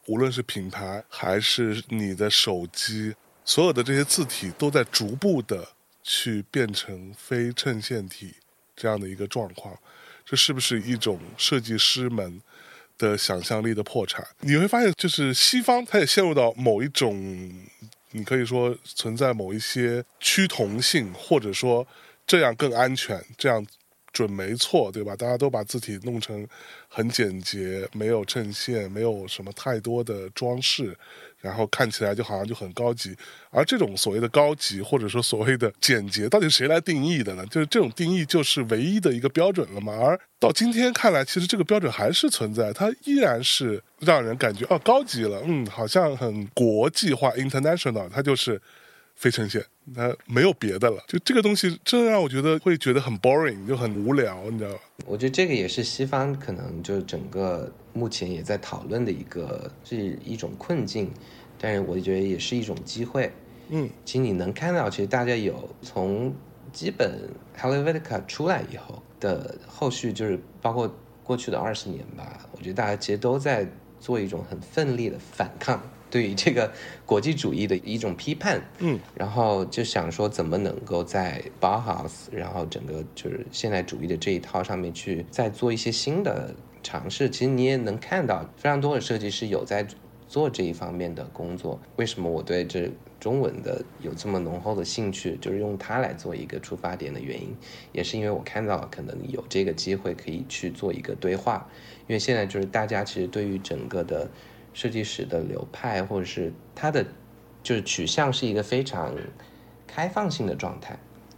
[0.08, 3.16] 无论是品牌还是你的手机，
[3.48, 5.68] 所有的这些字体都在逐步的
[6.04, 8.36] 去变成非衬线体
[8.76, 9.76] 这样的一个状况。
[10.24, 12.40] 这是不是一种设计师们
[12.98, 14.28] 的想象力的破产？
[14.42, 17.18] 你会发现，就是西方它也陷入到某一种，
[18.12, 21.88] 你可以说存在某一些趋同性，或者说。
[22.30, 23.66] 这样更安全，这样
[24.12, 25.16] 准没错，对吧？
[25.16, 26.46] 大家都把字体弄成
[26.90, 30.94] 很简洁，没有衬线，没有什么太多的装饰，
[31.42, 33.16] 然后看起来就好像就很高级。
[33.50, 37.46] 而这种所谓的高级，或者说所谓的简洁，到底谁来定义的呢？
[37.48, 39.94] 就是这种定义就是唯一的一个标准了嘛？
[39.94, 48.62] 而到今天看来，其实这个标准还是存在，它依然是让人感觉哦，高级了，嗯，好像很国际化，international，它就是。
[49.18, 49.66] 非呈现，
[49.96, 51.04] 它没有别的了。
[51.08, 54.78] 就这个东西，真让我觉得会觉得很 boring，就很无聊，你知道吗？
[55.08, 61.12] 我觉得这个也是西方可能就整个目前也在讨论的一个是一种困境，
[61.60, 63.32] 但是我觉得也是一种机会。
[63.70, 66.34] 嗯，其实你能看到，其实大家有从
[66.72, 67.20] 基本
[67.60, 73.68] Helvetica 出来以后的后续，就是包括过去的二十年吧，我觉得大家其实都在
[74.00, 75.82] 做一种很奋力的反抗。
[76.10, 76.72] 对于这个
[77.06, 87.30] 国际主义的一种批判，嗯，然后就想说怎么能够在 Bauhaus，然后整个就是现代主义的这一套上面去再做一些新的尝试。
[87.30, 89.86] 其实你也能看到非常多的设计师有在
[90.30, 91.80] 做这一方面的工作。
[91.98, 92.90] 为什么我对这
[93.20, 97.54] 中文的有这么浓厚的兴趣，就是用它来做一个出发点的原因，
[97.92, 101.68] 也是因为我看到可能有这个机会可以去做一个对话。
[102.08, 104.30] 因为现在就是大家其实对于整个的。
[104.78, 107.04] 设计史的流派，或者是它的
[107.64, 109.12] 就是取向，是一个非常
[109.88, 110.96] 开放性的状态。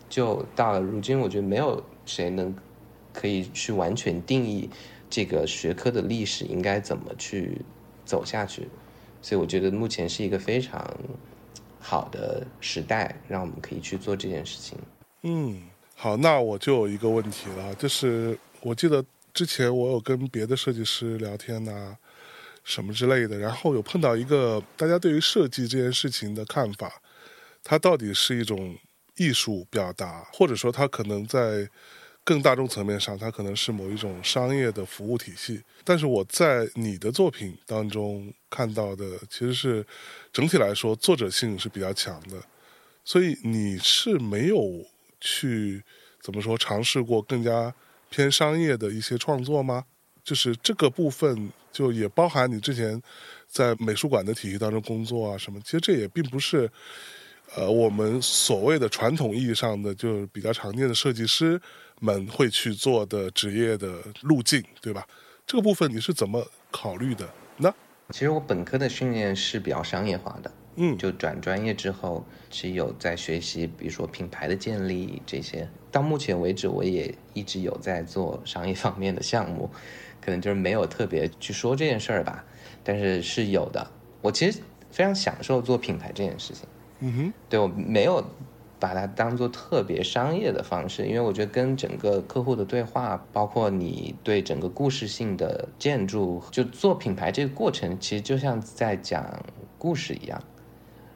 [0.09, 2.53] 就到了如今，我觉得没有谁能
[3.13, 4.69] 可以去完全定义
[5.09, 7.61] 这个学科的历史应该怎么去
[8.03, 8.67] 走下去。
[9.21, 10.85] 所以，我觉得目前是一个非常
[11.79, 14.77] 好的时代，让我们可以去做这件事情。
[15.21, 15.61] 嗯，
[15.95, 19.01] 好，那我就有一个问题了，就是我记得
[19.33, 21.97] 之前我有跟别的设计师聊天呢。
[22.69, 27.01] 什么之类的，然后有碰到一个大家对于设计这件事情的看法，
[27.63, 28.77] 它到底是一种
[29.17, 31.67] 艺术表达，或者说它可能在
[32.23, 35.63] 更大众层面上，它可能是某一种商业的服务体系。
[35.83, 39.83] 但是我在你的作品当中看到的，其实是
[40.31, 42.39] 整体来说作者性是比较强的，
[43.03, 44.85] 所以你是没有
[45.19, 45.83] 去
[46.21, 47.73] 怎么说尝试过更加
[48.11, 49.85] 偏商业的一些创作吗？
[50.29, 51.49] 就是这个部分。
[51.71, 52.99] 就也包含你之前
[53.47, 56.69] 在美术馆的体系当中工作啊什么，其实这也并不是
[57.55, 61.61] 呃我们所谓的传统意义上的就是比较常见的设计师
[61.99, 65.07] 们会去做的职业的路径，对吧？
[65.45, 67.29] 这个部分你是怎么考虑的？
[67.57, 67.71] 呢
[68.09, 75.69] 其实我本科的训练是比较商业化的，嗯，就转专业之后，其实有在学习，比如说品牌的建立这些。
[75.91, 79.69] 到目前为止，我也一直有在做商业方面的项目。
[80.29, 82.45] 可能就是没有特别去说这件事儿吧，
[82.83, 83.87] 但是是有的。
[84.21, 84.59] 我其实
[84.91, 86.67] 非常享受做品牌这件事情。
[86.99, 88.23] 嗯哼，对我没有
[88.79, 99.41] 把它当做特别商业的方式，因为我觉得跟整个客户的对话，包括你对整个故事性的建筑，就做品牌这个过程，其实就像在讲
[99.79, 100.39] 故事一样。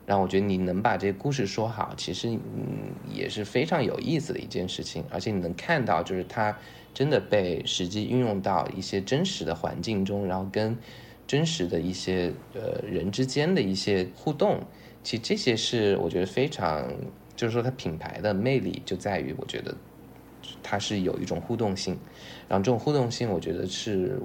[0.07, 6.57] 然后我觉得你能把这个故事说好，其实嗯也是非常有意思的一件事情，而且你能看到就是它。
[6.93, 10.77] 真的被实际运用到一些真实的环境中，然后跟
[11.25, 14.59] 真实的一些呃人之间的一些互动，
[15.03, 16.93] 其实这些是我觉得非常，
[17.35, 19.75] 就是说它品牌的魅力就在于，我觉得
[20.61, 21.97] 它是有一种互动性，
[22.47, 24.19] 然后这种互动性，我觉得是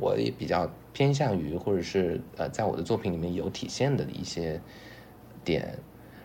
[0.00, 4.60] 我也比较偏向于，或者是呃在我的作品里面有体现的一些
[5.44, 5.78] 点，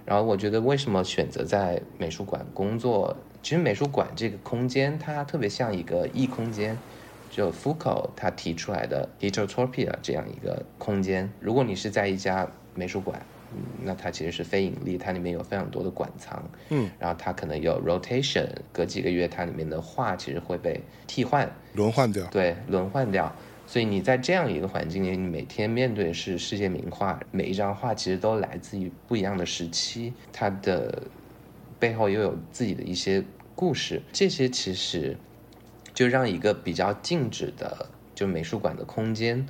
[0.04, 3.16] 然后我觉得为什么选择在美术馆工作？
[3.48, 6.78] 其实美术馆这个空间，它特别像一个异空间，
[7.32, 11.32] 就 Foucault 他提出来的 Heterotopia 这样一个空间。
[11.40, 12.46] 如果你是在一家
[12.76, 13.26] 美术馆，
[13.82, 23.34] 那它其实是非盈利，它里面有非常多的馆藏，嗯，然后它可能有 rotation，隔几个月它里面的画其实会被替换、轮换掉，对，轮换掉。
[23.66, 31.04] 所以你在这样一个环境里，你每天面对的是世界名画，每一张画其实都来自于不一样的时期，它的
[31.80, 33.24] 背后又有自己的一些。
[33.58, 35.18] 故事这些其实
[35.92, 39.48] 就让一个比较静止的就美术馆的空间，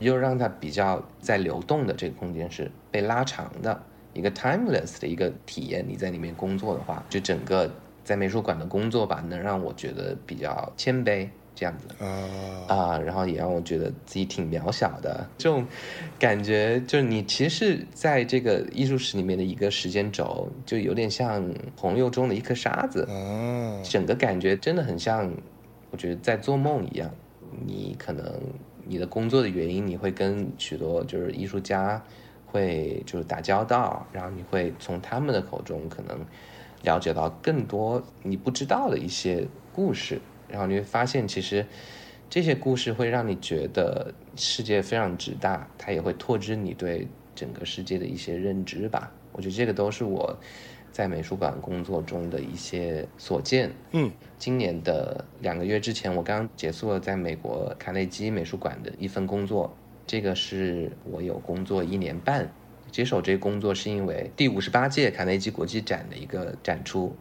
[0.00, 3.84] 又让它比较在流动的这个空间是被拉长的
[4.14, 5.84] 一个 timeless 的一个体验。
[5.88, 7.70] 你在里面工作的话，就整个
[8.02, 11.28] 在美术馆的工作吧，能让我觉得比较谦卑。
[11.54, 11.88] 这样子。
[12.04, 15.66] 啊啊，然后也让我觉得自己挺渺小的，这种
[16.18, 21.44] 感觉就是你其实是在这个艺术史里面的一个时间轴，就有点像
[21.76, 25.30] 朋友中的一颗沙子，啊，整个感觉真的很像，
[25.90, 27.10] 我觉得在做梦一样。
[27.64, 28.40] 你可能
[28.84, 32.02] 你的工作的原因，你会跟许多就是艺术家
[32.46, 36.18] 会就是打交道，然后你会从他们的口中可能
[36.82, 40.20] 了解到更多你不知道的一些故事。
[40.54, 41.66] 然后你会发现，其实
[42.30, 49.12] 这些故事会让你觉得世界非常之大，它也会拓知你对整个世界的一些认知吧。
[49.32, 50.38] 我觉得这个都是我
[50.92, 53.68] 在美术馆工作中的一些所见。
[53.90, 59.76] 嗯，今年的两个月之前，我刚结束了在美国卡内基美术馆的一份工作，
[60.06, 62.48] 这个是我有工作一年半。
[62.92, 67.12] 接手这个工作是因为第五十八届卡内基国际展的一个展出。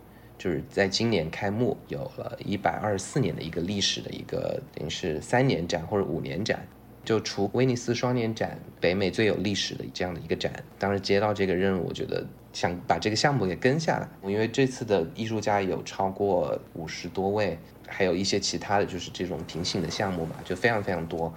[0.43, 6.67] 就是在今年开幕，有了一百二十四年的一个历史的一个等于是三年展或者五年展，
[7.05, 10.51] 就除威尼斯双年展，北美最有历史的这样的一个展。
[10.77, 21.33] 当时接到这个任务，我觉得想把这个项目给跟下来，因为这次的艺术家有超过五十多位，还有一些其他的就是这种平行的项目吧，就非常非常多。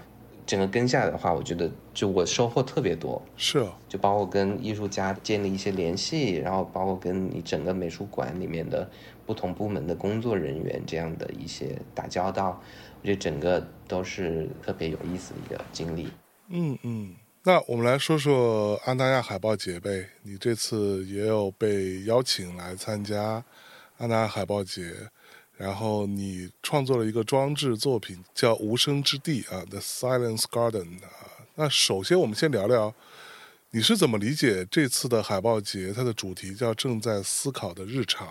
[0.46, 8.88] 整个跟下来的话，我觉得就我收获特别多，是啊，就包括跟艺术家建立一些联系，然后包括跟你整个美术馆里面的
[9.26, 12.62] 不同部门的工作人员这样的一些打交道，
[13.02, 16.08] 我觉得整个都是特别有意思的一个经历。
[16.48, 23.44] 嗯嗯，那我们来说说安达亚海报节呗，你这次也有被邀请来参加
[23.98, 24.92] 安达亚海报节。
[25.56, 31.10] 然后你创作了一个装置作品，叫《无声之地》啊，《The Silence Garden》啊。
[31.54, 32.94] 那首先我们先聊聊，
[33.70, 35.92] 你是怎么理解这次的海报节？
[35.94, 38.28] 它的主题叫“正在思考的日常”，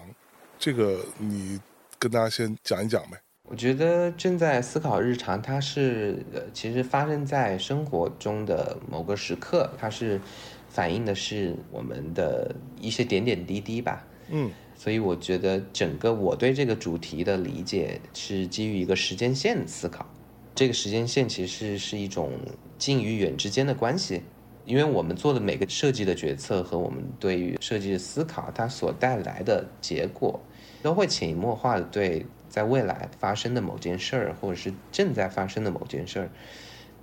[0.59, 1.59] 这个你
[1.97, 3.19] 跟大家先讲一讲呗。
[3.49, 10.21] 我觉得“正在思考日常”它是呃，其实发生在生活中的某个时刻，它是
[10.69, 14.05] 反映的是我们的一些点点滴滴吧。
[14.30, 14.51] 嗯。
[14.78, 20.05] 所以我觉得整个我对这个主题的理解是基于一个时间线思考，
[20.53, 22.34] 这个时间线其实是一种
[22.78, 24.21] 近与远之间的关系，
[24.65, 30.39] 因为我们做的每个设计的决策和我们对于设计的思考，它所带来的结果，
[30.84, 36.30] 都会潜移默化的对在未来发生的某件事儿，或者是正在发生的某件事儿，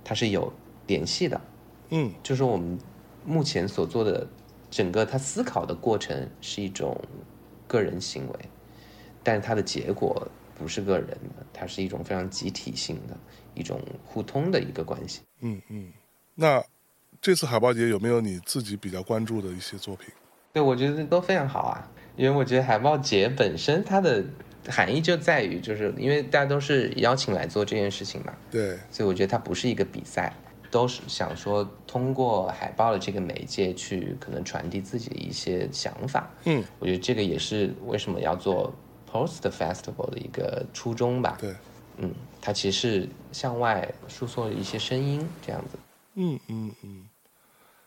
[0.03, 0.53] 它是有
[0.87, 1.41] 联系的。
[1.89, 2.77] 嗯，就是我们
[3.25, 4.27] 目前所做的
[4.69, 6.95] 整个他思考的过程是一种。
[7.73, 8.39] 个人行为，
[9.23, 13.17] 但是它的结果不是个人的，它是一种非常集体性的
[13.55, 15.21] 一种互通的一个关系。
[15.41, 15.91] 嗯嗯，
[16.35, 16.63] 那
[17.19, 20.07] 这次海报节有没有你自己比较关注的一些作品？
[20.53, 24.23] 对，我觉得都非常好啊，因为我觉得海报节本身它的
[24.69, 28.31] 含义就在于，就是因为大家都是邀请来做这件事情嘛。
[28.51, 30.31] 对，所以我觉得它不是一个比赛。
[30.73, 36.27] 都是想说通过海报的这个媒介去可能传递自己的一些想法。
[36.45, 38.73] 嗯，我觉得这个也是为什么要做
[39.07, 41.37] Post Festival 的一个初衷吧。
[41.39, 41.53] 对，
[41.97, 42.11] 嗯，
[42.41, 45.77] 它其实是向外输送一些声音这样子。
[46.15, 47.07] 嗯嗯嗯，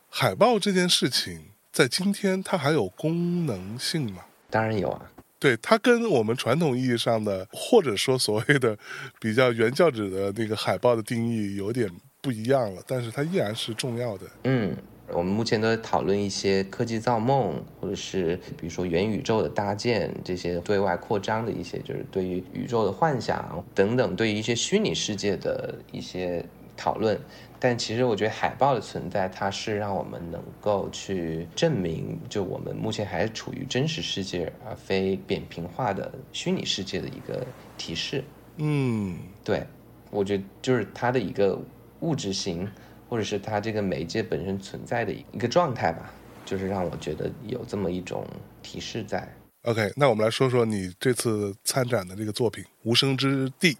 [0.09, 4.23] 海报这件事情在今天它还有功能性吗？
[4.49, 5.11] 当然有啊。
[5.37, 8.77] 对，它跟我们传统意义上的或者说所谓的
[9.19, 11.91] 比较原教旨的那个海报的定义有点。
[12.21, 14.25] 不一样了，但是它依然是重要的。
[14.43, 14.75] 嗯，
[15.09, 26.43] 我们目前都在讨论一些科技造梦，或者是比如说元宇宙的搭建，这些对外扩张的一些，就是对于宇宙的幻想等等，对于一些虚拟世界的一些
[26.75, 27.17] 讨论。
[27.59, 37.45] 但其实我觉得海报的存在，它是让我们能够去证明，就我们目前还是处于真实世界而非扁平化的虚拟世界的一个
[37.77, 38.23] 提示。
[38.57, 39.65] 嗯，对，
[40.11, 41.57] 我觉得就是它的一个。
[42.01, 42.69] 物质型，
[43.09, 46.11] 或者是它这个媒介本身存在的一个状态吧，
[46.45, 48.25] 就是让我觉得有这么一种
[48.61, 49.27] 提示在。
[49.63, 53.73] OK，那我们来说说你这次参展的这个作品《无声之地》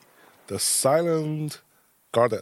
[0.45, 1.53] 的 Silent
[2.11, 2.41] Garden，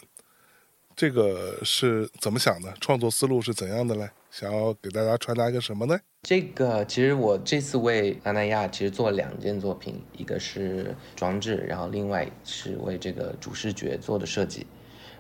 [0.96, 2.74] 这个是怎么想的？
[2.80, 4.10] 创作思路是怎样的嘞？
[4.32, 5.98] 想要给大家传达一个什么呢？
[6.24, 14.66] 这个其实我这次为阿那亚其实做了两件作品，一个是装置，然后另外是为这个主视觉做的设计。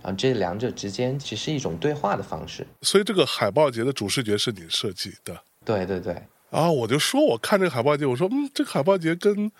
[0.05, 2.65] 啊，这两者之间其实是一种对话的方式。
[2.83, 5.35] 所以这个海报节的主视觉是你设计的？
[5.65, 6.15] 对对对。
[6.51, 9.51] 啊，我就说我看这个海报节，我说嗯，这个海报节跟，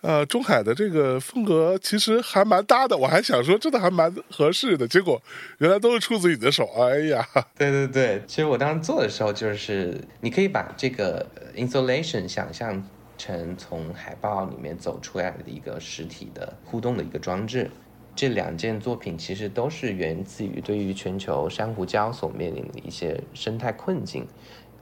[0.00, 2.96] 呃，中海的这个风格其实还蛮搭的。
[2.96, 4.86] 我还想说，真的还蛮合适的。
[4.86, 5.22] 结果
[5.58, 6.68] 原来都是出自你的手。
[6.76, 7.26] 哎呀，
[7.56, 8.22] 对对对。
[8.26, 11.24] 其实我当时做的时候，就是你可以把这个
[11.54, 12.84] installation 想象
[13.16, 17.70] 成从海报里面走出来的一个实体的互动的一个装置。
[18.14, 24.26] 这两件作品其实都是源自于对于全球珊瑚礁所面临的一些生态困境，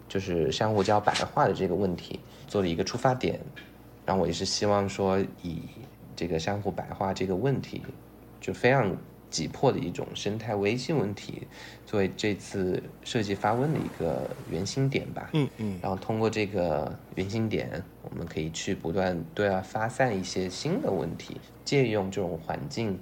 [0.09, 2.19] 就是珊瑚礁白化的这个问题
[2.49, 3.41] 做了一个出发点。
[4.05, 5.63] 然后我也是希望说，以
[6.17, 7.83] 这个珊瑚白化这个问题，
[8.41, 8.97] 就非常
[9.31, 11.47] 急迫的一种生态危机问题，
[11.87, 15.31] 作为这次设计发问的一个圆心点吧。
[15.35, 15.79] 嗯嗯。
[15.81, 22.99] 然后通过这个圆心点，我们可以去不断对外发散一些新的问题，借用这种环境。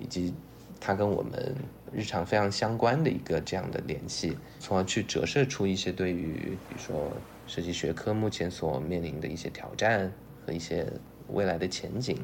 [0.00, 0.34] 以及
[0.80, 1.54] 它跟我们
[1.92, 7.16] 日常非常相关的一个这样的联系，从而去折射出一些对于比如说
[7.46, 10.12] 设计学科目前所面临的一些挑战
[10.44, 10.84] 和一些
[11.28, 12.18] 未来的前景。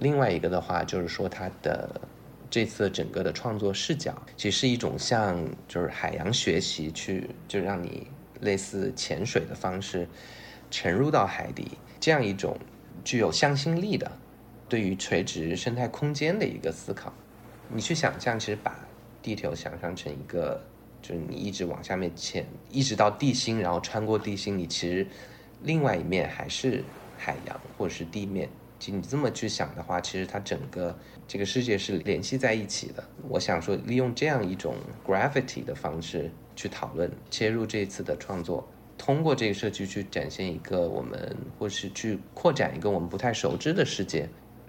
[0.00, 1.98] 另外一个的话，就是说它的
[2.50, 8.06] 这次整个的创作视角，其实是一种像就是海洋学习，去就让你
[8.42, 10.06] 类似潜水的方式
[10.70, 12.56] 沉入到海底，这样一种
[13.04, 14.10] 具有向心力的。
[14.68, 17.10] 对于垂直生态空间的一个思考，
[17.72, 18.78] 你去想象，其实把
[19.22, 20.62] 地球想象成一个，
[21.00, 25.06] 就是你一直往下面潜，一直到地心，然后穿过地心，你其实
[25.62, 26.84] 另外一面还是
[27.16, 28.48] 海洋或者是地面。
[28.78, 30.96] 其实你这么去想的话，其实它整个
[31.26, 33.02] 这个世界是联系在一起的。
[33.26, 38.68] 我想说，利用这样一种 gravity 的方式去讨论，切入这次的创作，
[38.98, 44.28] 通过这个设计去展现一个我们，或是去扩展一个我们不太熟知的世界。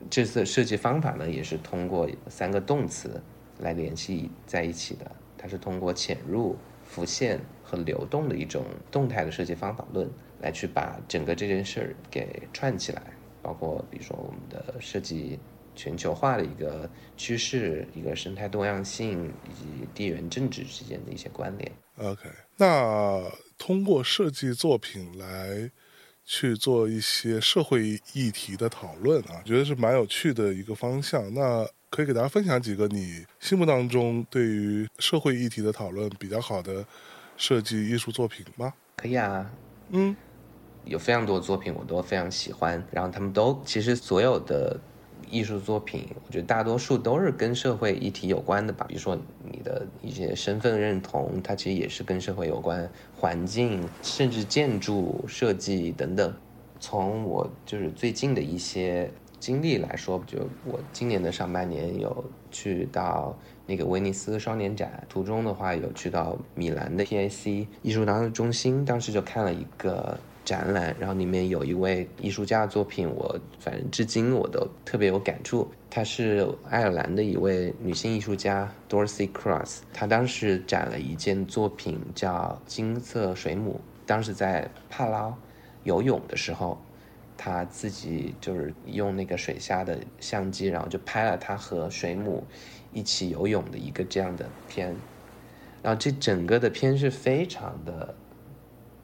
[0.10, 3.22] 这次设计方法呢，也是通过三个动词
[3.58, 5.12] 来联系在一起的。
[5.38, 10.10] 它是通过潜入、浮现和流动的一种动态的设计方法论，
[10.42, 13.02] 来去把整个这件事儿给串起来。
[13.42, 15.40] 包括比如说我们的设计
[15.80, 21.72] 全球化的一个趋势、一个生态多样性以及地缘政治之间的一些关联。
[21.98, 23.24] OK，那
[23.58, 25.72] 通过设计作品来。
[26.32, 31.34] 去做一些社会议题的讨论啊，觉得是蛮有趣的一个方向。
[31.34, 36.86] 那可以给大家分享几个你心目当中对于社会议题的讨论比较好的
[37.36, 38.72] 设计艺术作品吗？
[38.98, 39.52] 可以啊，
[39.90, 40.16] 嗯，
[40.86, 44.80] 有非常多的作品我都非常喜欢，然后他们都其实所有的。
[45.30, 48.86] 艺术作品，我觉得大多数都是跟社会议题有关的吧。
[48.88, 56.34] 比如说你的一些身份认同，它其实也是跟社会有关，环境，甚至建筑设计等等。
[56.80, 70.20] 从我就是最近的一些经历来说，就我今年的上半年有去到那个威尼斯双年展，途中的话有去到米兰的 PAC 艺术当中心，当时就看了一个。
[70.50, 75.70] 展览，然后里面有一位艺术家的作品，我反正至今我都特别有感触。
[75.92, 83.74] 她是爱尔兰的一位女性艺术家 Dorothy Cross，她当时展了一件作品叫《金色水母》。
[84.08, 85.36] 当时在帕劳
[85.84, 86.82] 游泳的时候，
[87.38, 92.44] 她自己就是用那个水下的相机，然后就拍了她和水母
[92.92, 94.96] 一起游泳的一个这样的片。
[95.84, 98.16] 然后这整个的片是非常的。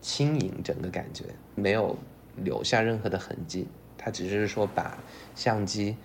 [0.06, 1.24] 轻盈，整个感觉
[1.56, 1.98] 没有
[2.36, 5.00] 留下任何的痕迹，他只是说把
[5.34, 5.96] 相机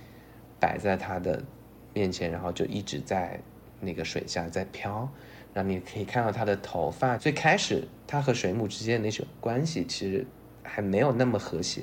[0.59, 1.45] 摆在他的
[1.93, 3.39] 面前，然后就一直在
[3.79, 5.07] 那个水下在飘，
[5.53, 7.19] 然后你可以看到他的头发。
[7.19, 10.27] 最开始他和水母之间的那种关系其实
[10.63, 11.83] 还没有那么和谐，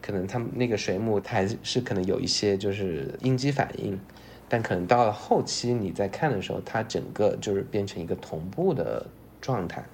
[0.00, 4.00] 可能他那个水母还是可能有一些就是应激反应，
[4.48, 9.06] 但可能到了后期你在看的时候，它整个就是变成一个同步的
[9.40, 9.84] 状态。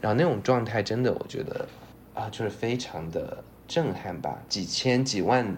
[0.00, 1.68] 然后那种状态真的，我觉得
[2.14, 4.38] 啊，就是非常的震撼吧。
[4.48, 5.54] 几千几万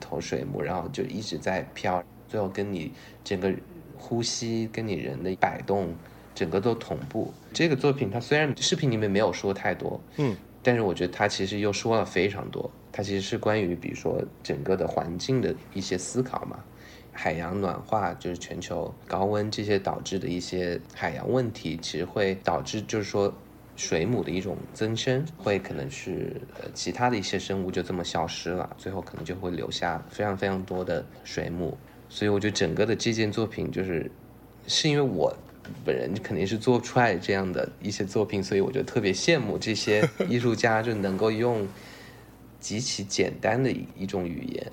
[0.00, 3.52] 头水母，然后就一直在飘，最后跟你整个
[3.96, 5.94] 呼吸、跟你人的摆动，
[6.34, 7.32] 整个都同步。
[7.52, 12.70] 这个作品它虽然视频里面没有说太多，嗯，但是我觉得它其实又说了非常多。
[12.90, 16.62] 它其实是关于比如说整个的环境的一些思考嘛，
[17.14, 23.32] 海洋暖化就是全球高温这些导致的一些海洋问题，其实会导致就是说。
[23.76, 31.76] 水母的一种增生，会可能是呃其他的一些生物就这么消失了，最后可能就会留下非常非常多的水母。
[32.08, 34.08] 所以我觉得整个的这件作品就是，
[34.68, 35.36] 是因为我
[35.84, 41.66] 本人肯定是做不出来这样的一些作品，所以我就特别羡慕这些艺术家就能够用
[42.60, 44.72] 极其简单的一一种语言、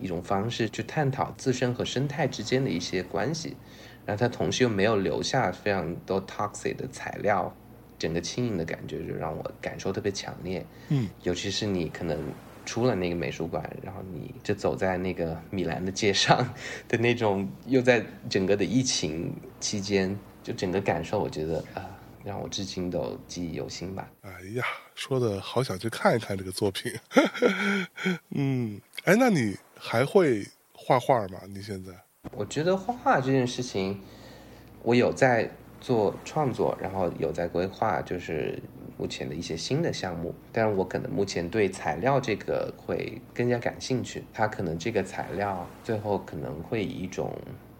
[0.00, 3.56] 一种方式去探讨自身和生态之间的一些关系，
[4.04, 7.54] 然后他同时又没有留下非常多 toxic 的材料。
[7.98, 12.18] 整个轻盈的感觉就让我感受特别强烈，嗯，尤其是你可能
[12.66, 16.46] 出了那个美术馆，然后你就走在那个米兰的街上
[16.86, 21.88] 的那种，又在整个的疫情期间，就整个感受，我觉得啊，
[22.22, 24.06] 让我至今都记忆犹新吧。
[24.20, 26.92] 哎呀，说的好想去看一看这个作品。
[28.36, 29.56] 嗯，哎，那你
[29.88, 31.38] 还会画画吗？
[31.48, 31.92] 你现在？
[32.32, 34.00] 我觉得画画这件事情，
[34.82, 35.48] 我有在
[35.80, 38.60] 做创作，然后有在规划，就是
[38.98, 40.34] 目前的一些新的项目。
[40.50, 47.32] 但是我可能目前对材料这个会更加感兴趣，它可能这个材料最后可能会以一种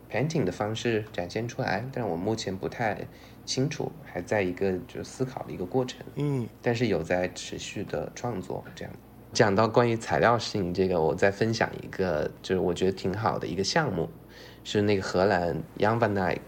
[0.08, 3.04] painting 的方式展现出来，但是我目前不太
[3.44, 6.06] 清楚，还在一个就思考的一个过程。
[6.14, 8.94] 嗯但是有在持续的创作这样。
[9.32, 14.08] 讲到关于材料性这个，我再分享一个，就是我觉得挺好的一个项目，
[14.64, 16.40] 是那个荷兰 Jan van Eyck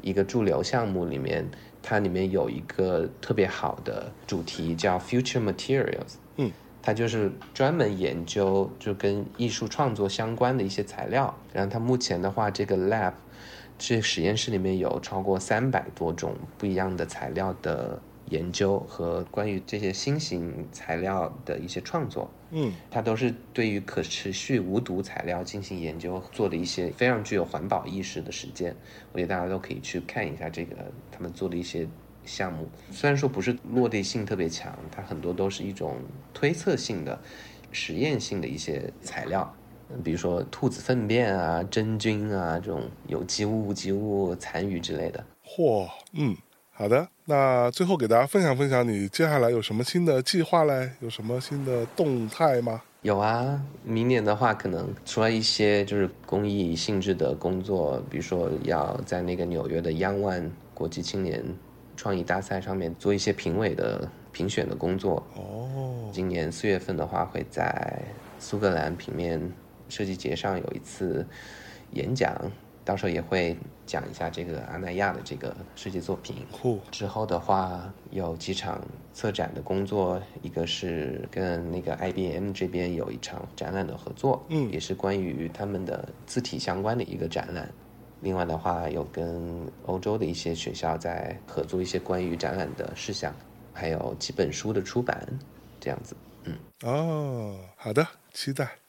[0.00, 1.46] 一个驻留项目里面，
[1.82, 6.50] 它里面有一个特别好的主题叫 Future Materials，嗯，
[6.82, 11.34] 它就是专门研究就跟艺术创作相关的一些材料。
[11.52, 13.12] 然后它目前的话，这个 lab
[13.76, 18.00] 这实验室里面有超过三百多种不一样的材料的
[18.30, 22.30] 研究和关于这些新型材料的一些创作。
[22.56, 28.76] 嗯它都是对于可持续无毒材料进行研究做的一些非常具有环保意识的实践，
[29.12, 30.76] 我觉得大家都可以去看一下这个
[31.10, 31.88] 他们做的一些
[32.24, 32.68] 项目。
[32.92, 35.96] 虽然说不是落地性特别强，它很多都是一种
[36.32, 37.20] 推测性的、
[37.72, 39.52] 实验性的一些材料，
[39.90, 45.24] 嗯比如说兔子粪便啊、真菌啊这种有机物、无机物、残余之类的。
[45.44, 46.36] 嚯，嗯，
[46.76, 47.08] 好的。
[47.26, 50.90] 那最后给大家分享分享，你接下来有什么新的计划嘞？
[51.00, 52.82] 有什么新的动态吗？
[53.02, 61.44] 有啊，明年的话，可能除了一些就是公益性质的工作，比如说要在那个纽约的 Young One 国际青年
[61.96, 65.24] 创意大赛上面做一些评委的评选的工作。
[65.36, 68.02] 哦，今年四月份的话，会在
[68.40, 69.40] 苏格兰平面
[69.88, 71.26] 设计节上有一次
[71.92, 72.34] 演讲，
[72.84, 73.56] 到时候也会
[73.86, 76.36] 讲一下这个阿那亚的这个设计作品。
[76.52, 78.80] 酷，之后的话，有几场
[79.12, 87.70] 策展的工作，一个是跟那个 IBM 这边有一场展览的合作，嗯也是关于他们的字体相关的一个展览。
[88.20, 93.34] 另外的话，有跟欧洲的一些学校在合作一些关于展览的事项，
[93.72, 95.26] 还有几本书的出版，
[95.80, 96.16] 这样子。
[96.44, 98.83] 嗯哦，好的，期待。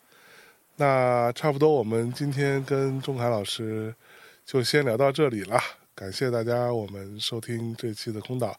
[0.78, 3.96] 那差不多，我们今天跟钟凯老师
[4.46, 5.58] 就先聊到这里了。
[5.96, 8.54] 感谢大家我们收听这期的空岛，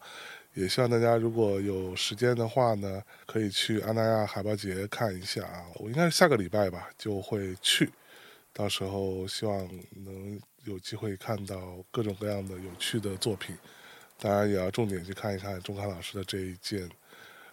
[0.55, 5.65] 也希望大家如果有时间的话呢，可以去阿那亚海报节看一下啊。
[5.75, 7.91] 我应该是下个礼拜吧就会去，
[8.51, 9.69] 到时候希望
[10.03, 13.55] 能有机会看到各种各样的有趣的作品。
[14.17, 16.89] 当然也要重点去看一看钟凯老师的这一件《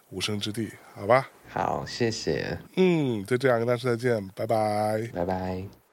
[0.09, 1.29] 无声之地》，好吧？
[1.47, 5.09] 好，谢谢，嗯，就这样跟大家说再见，拜拜。
[5.13, 5.84] 拜拜。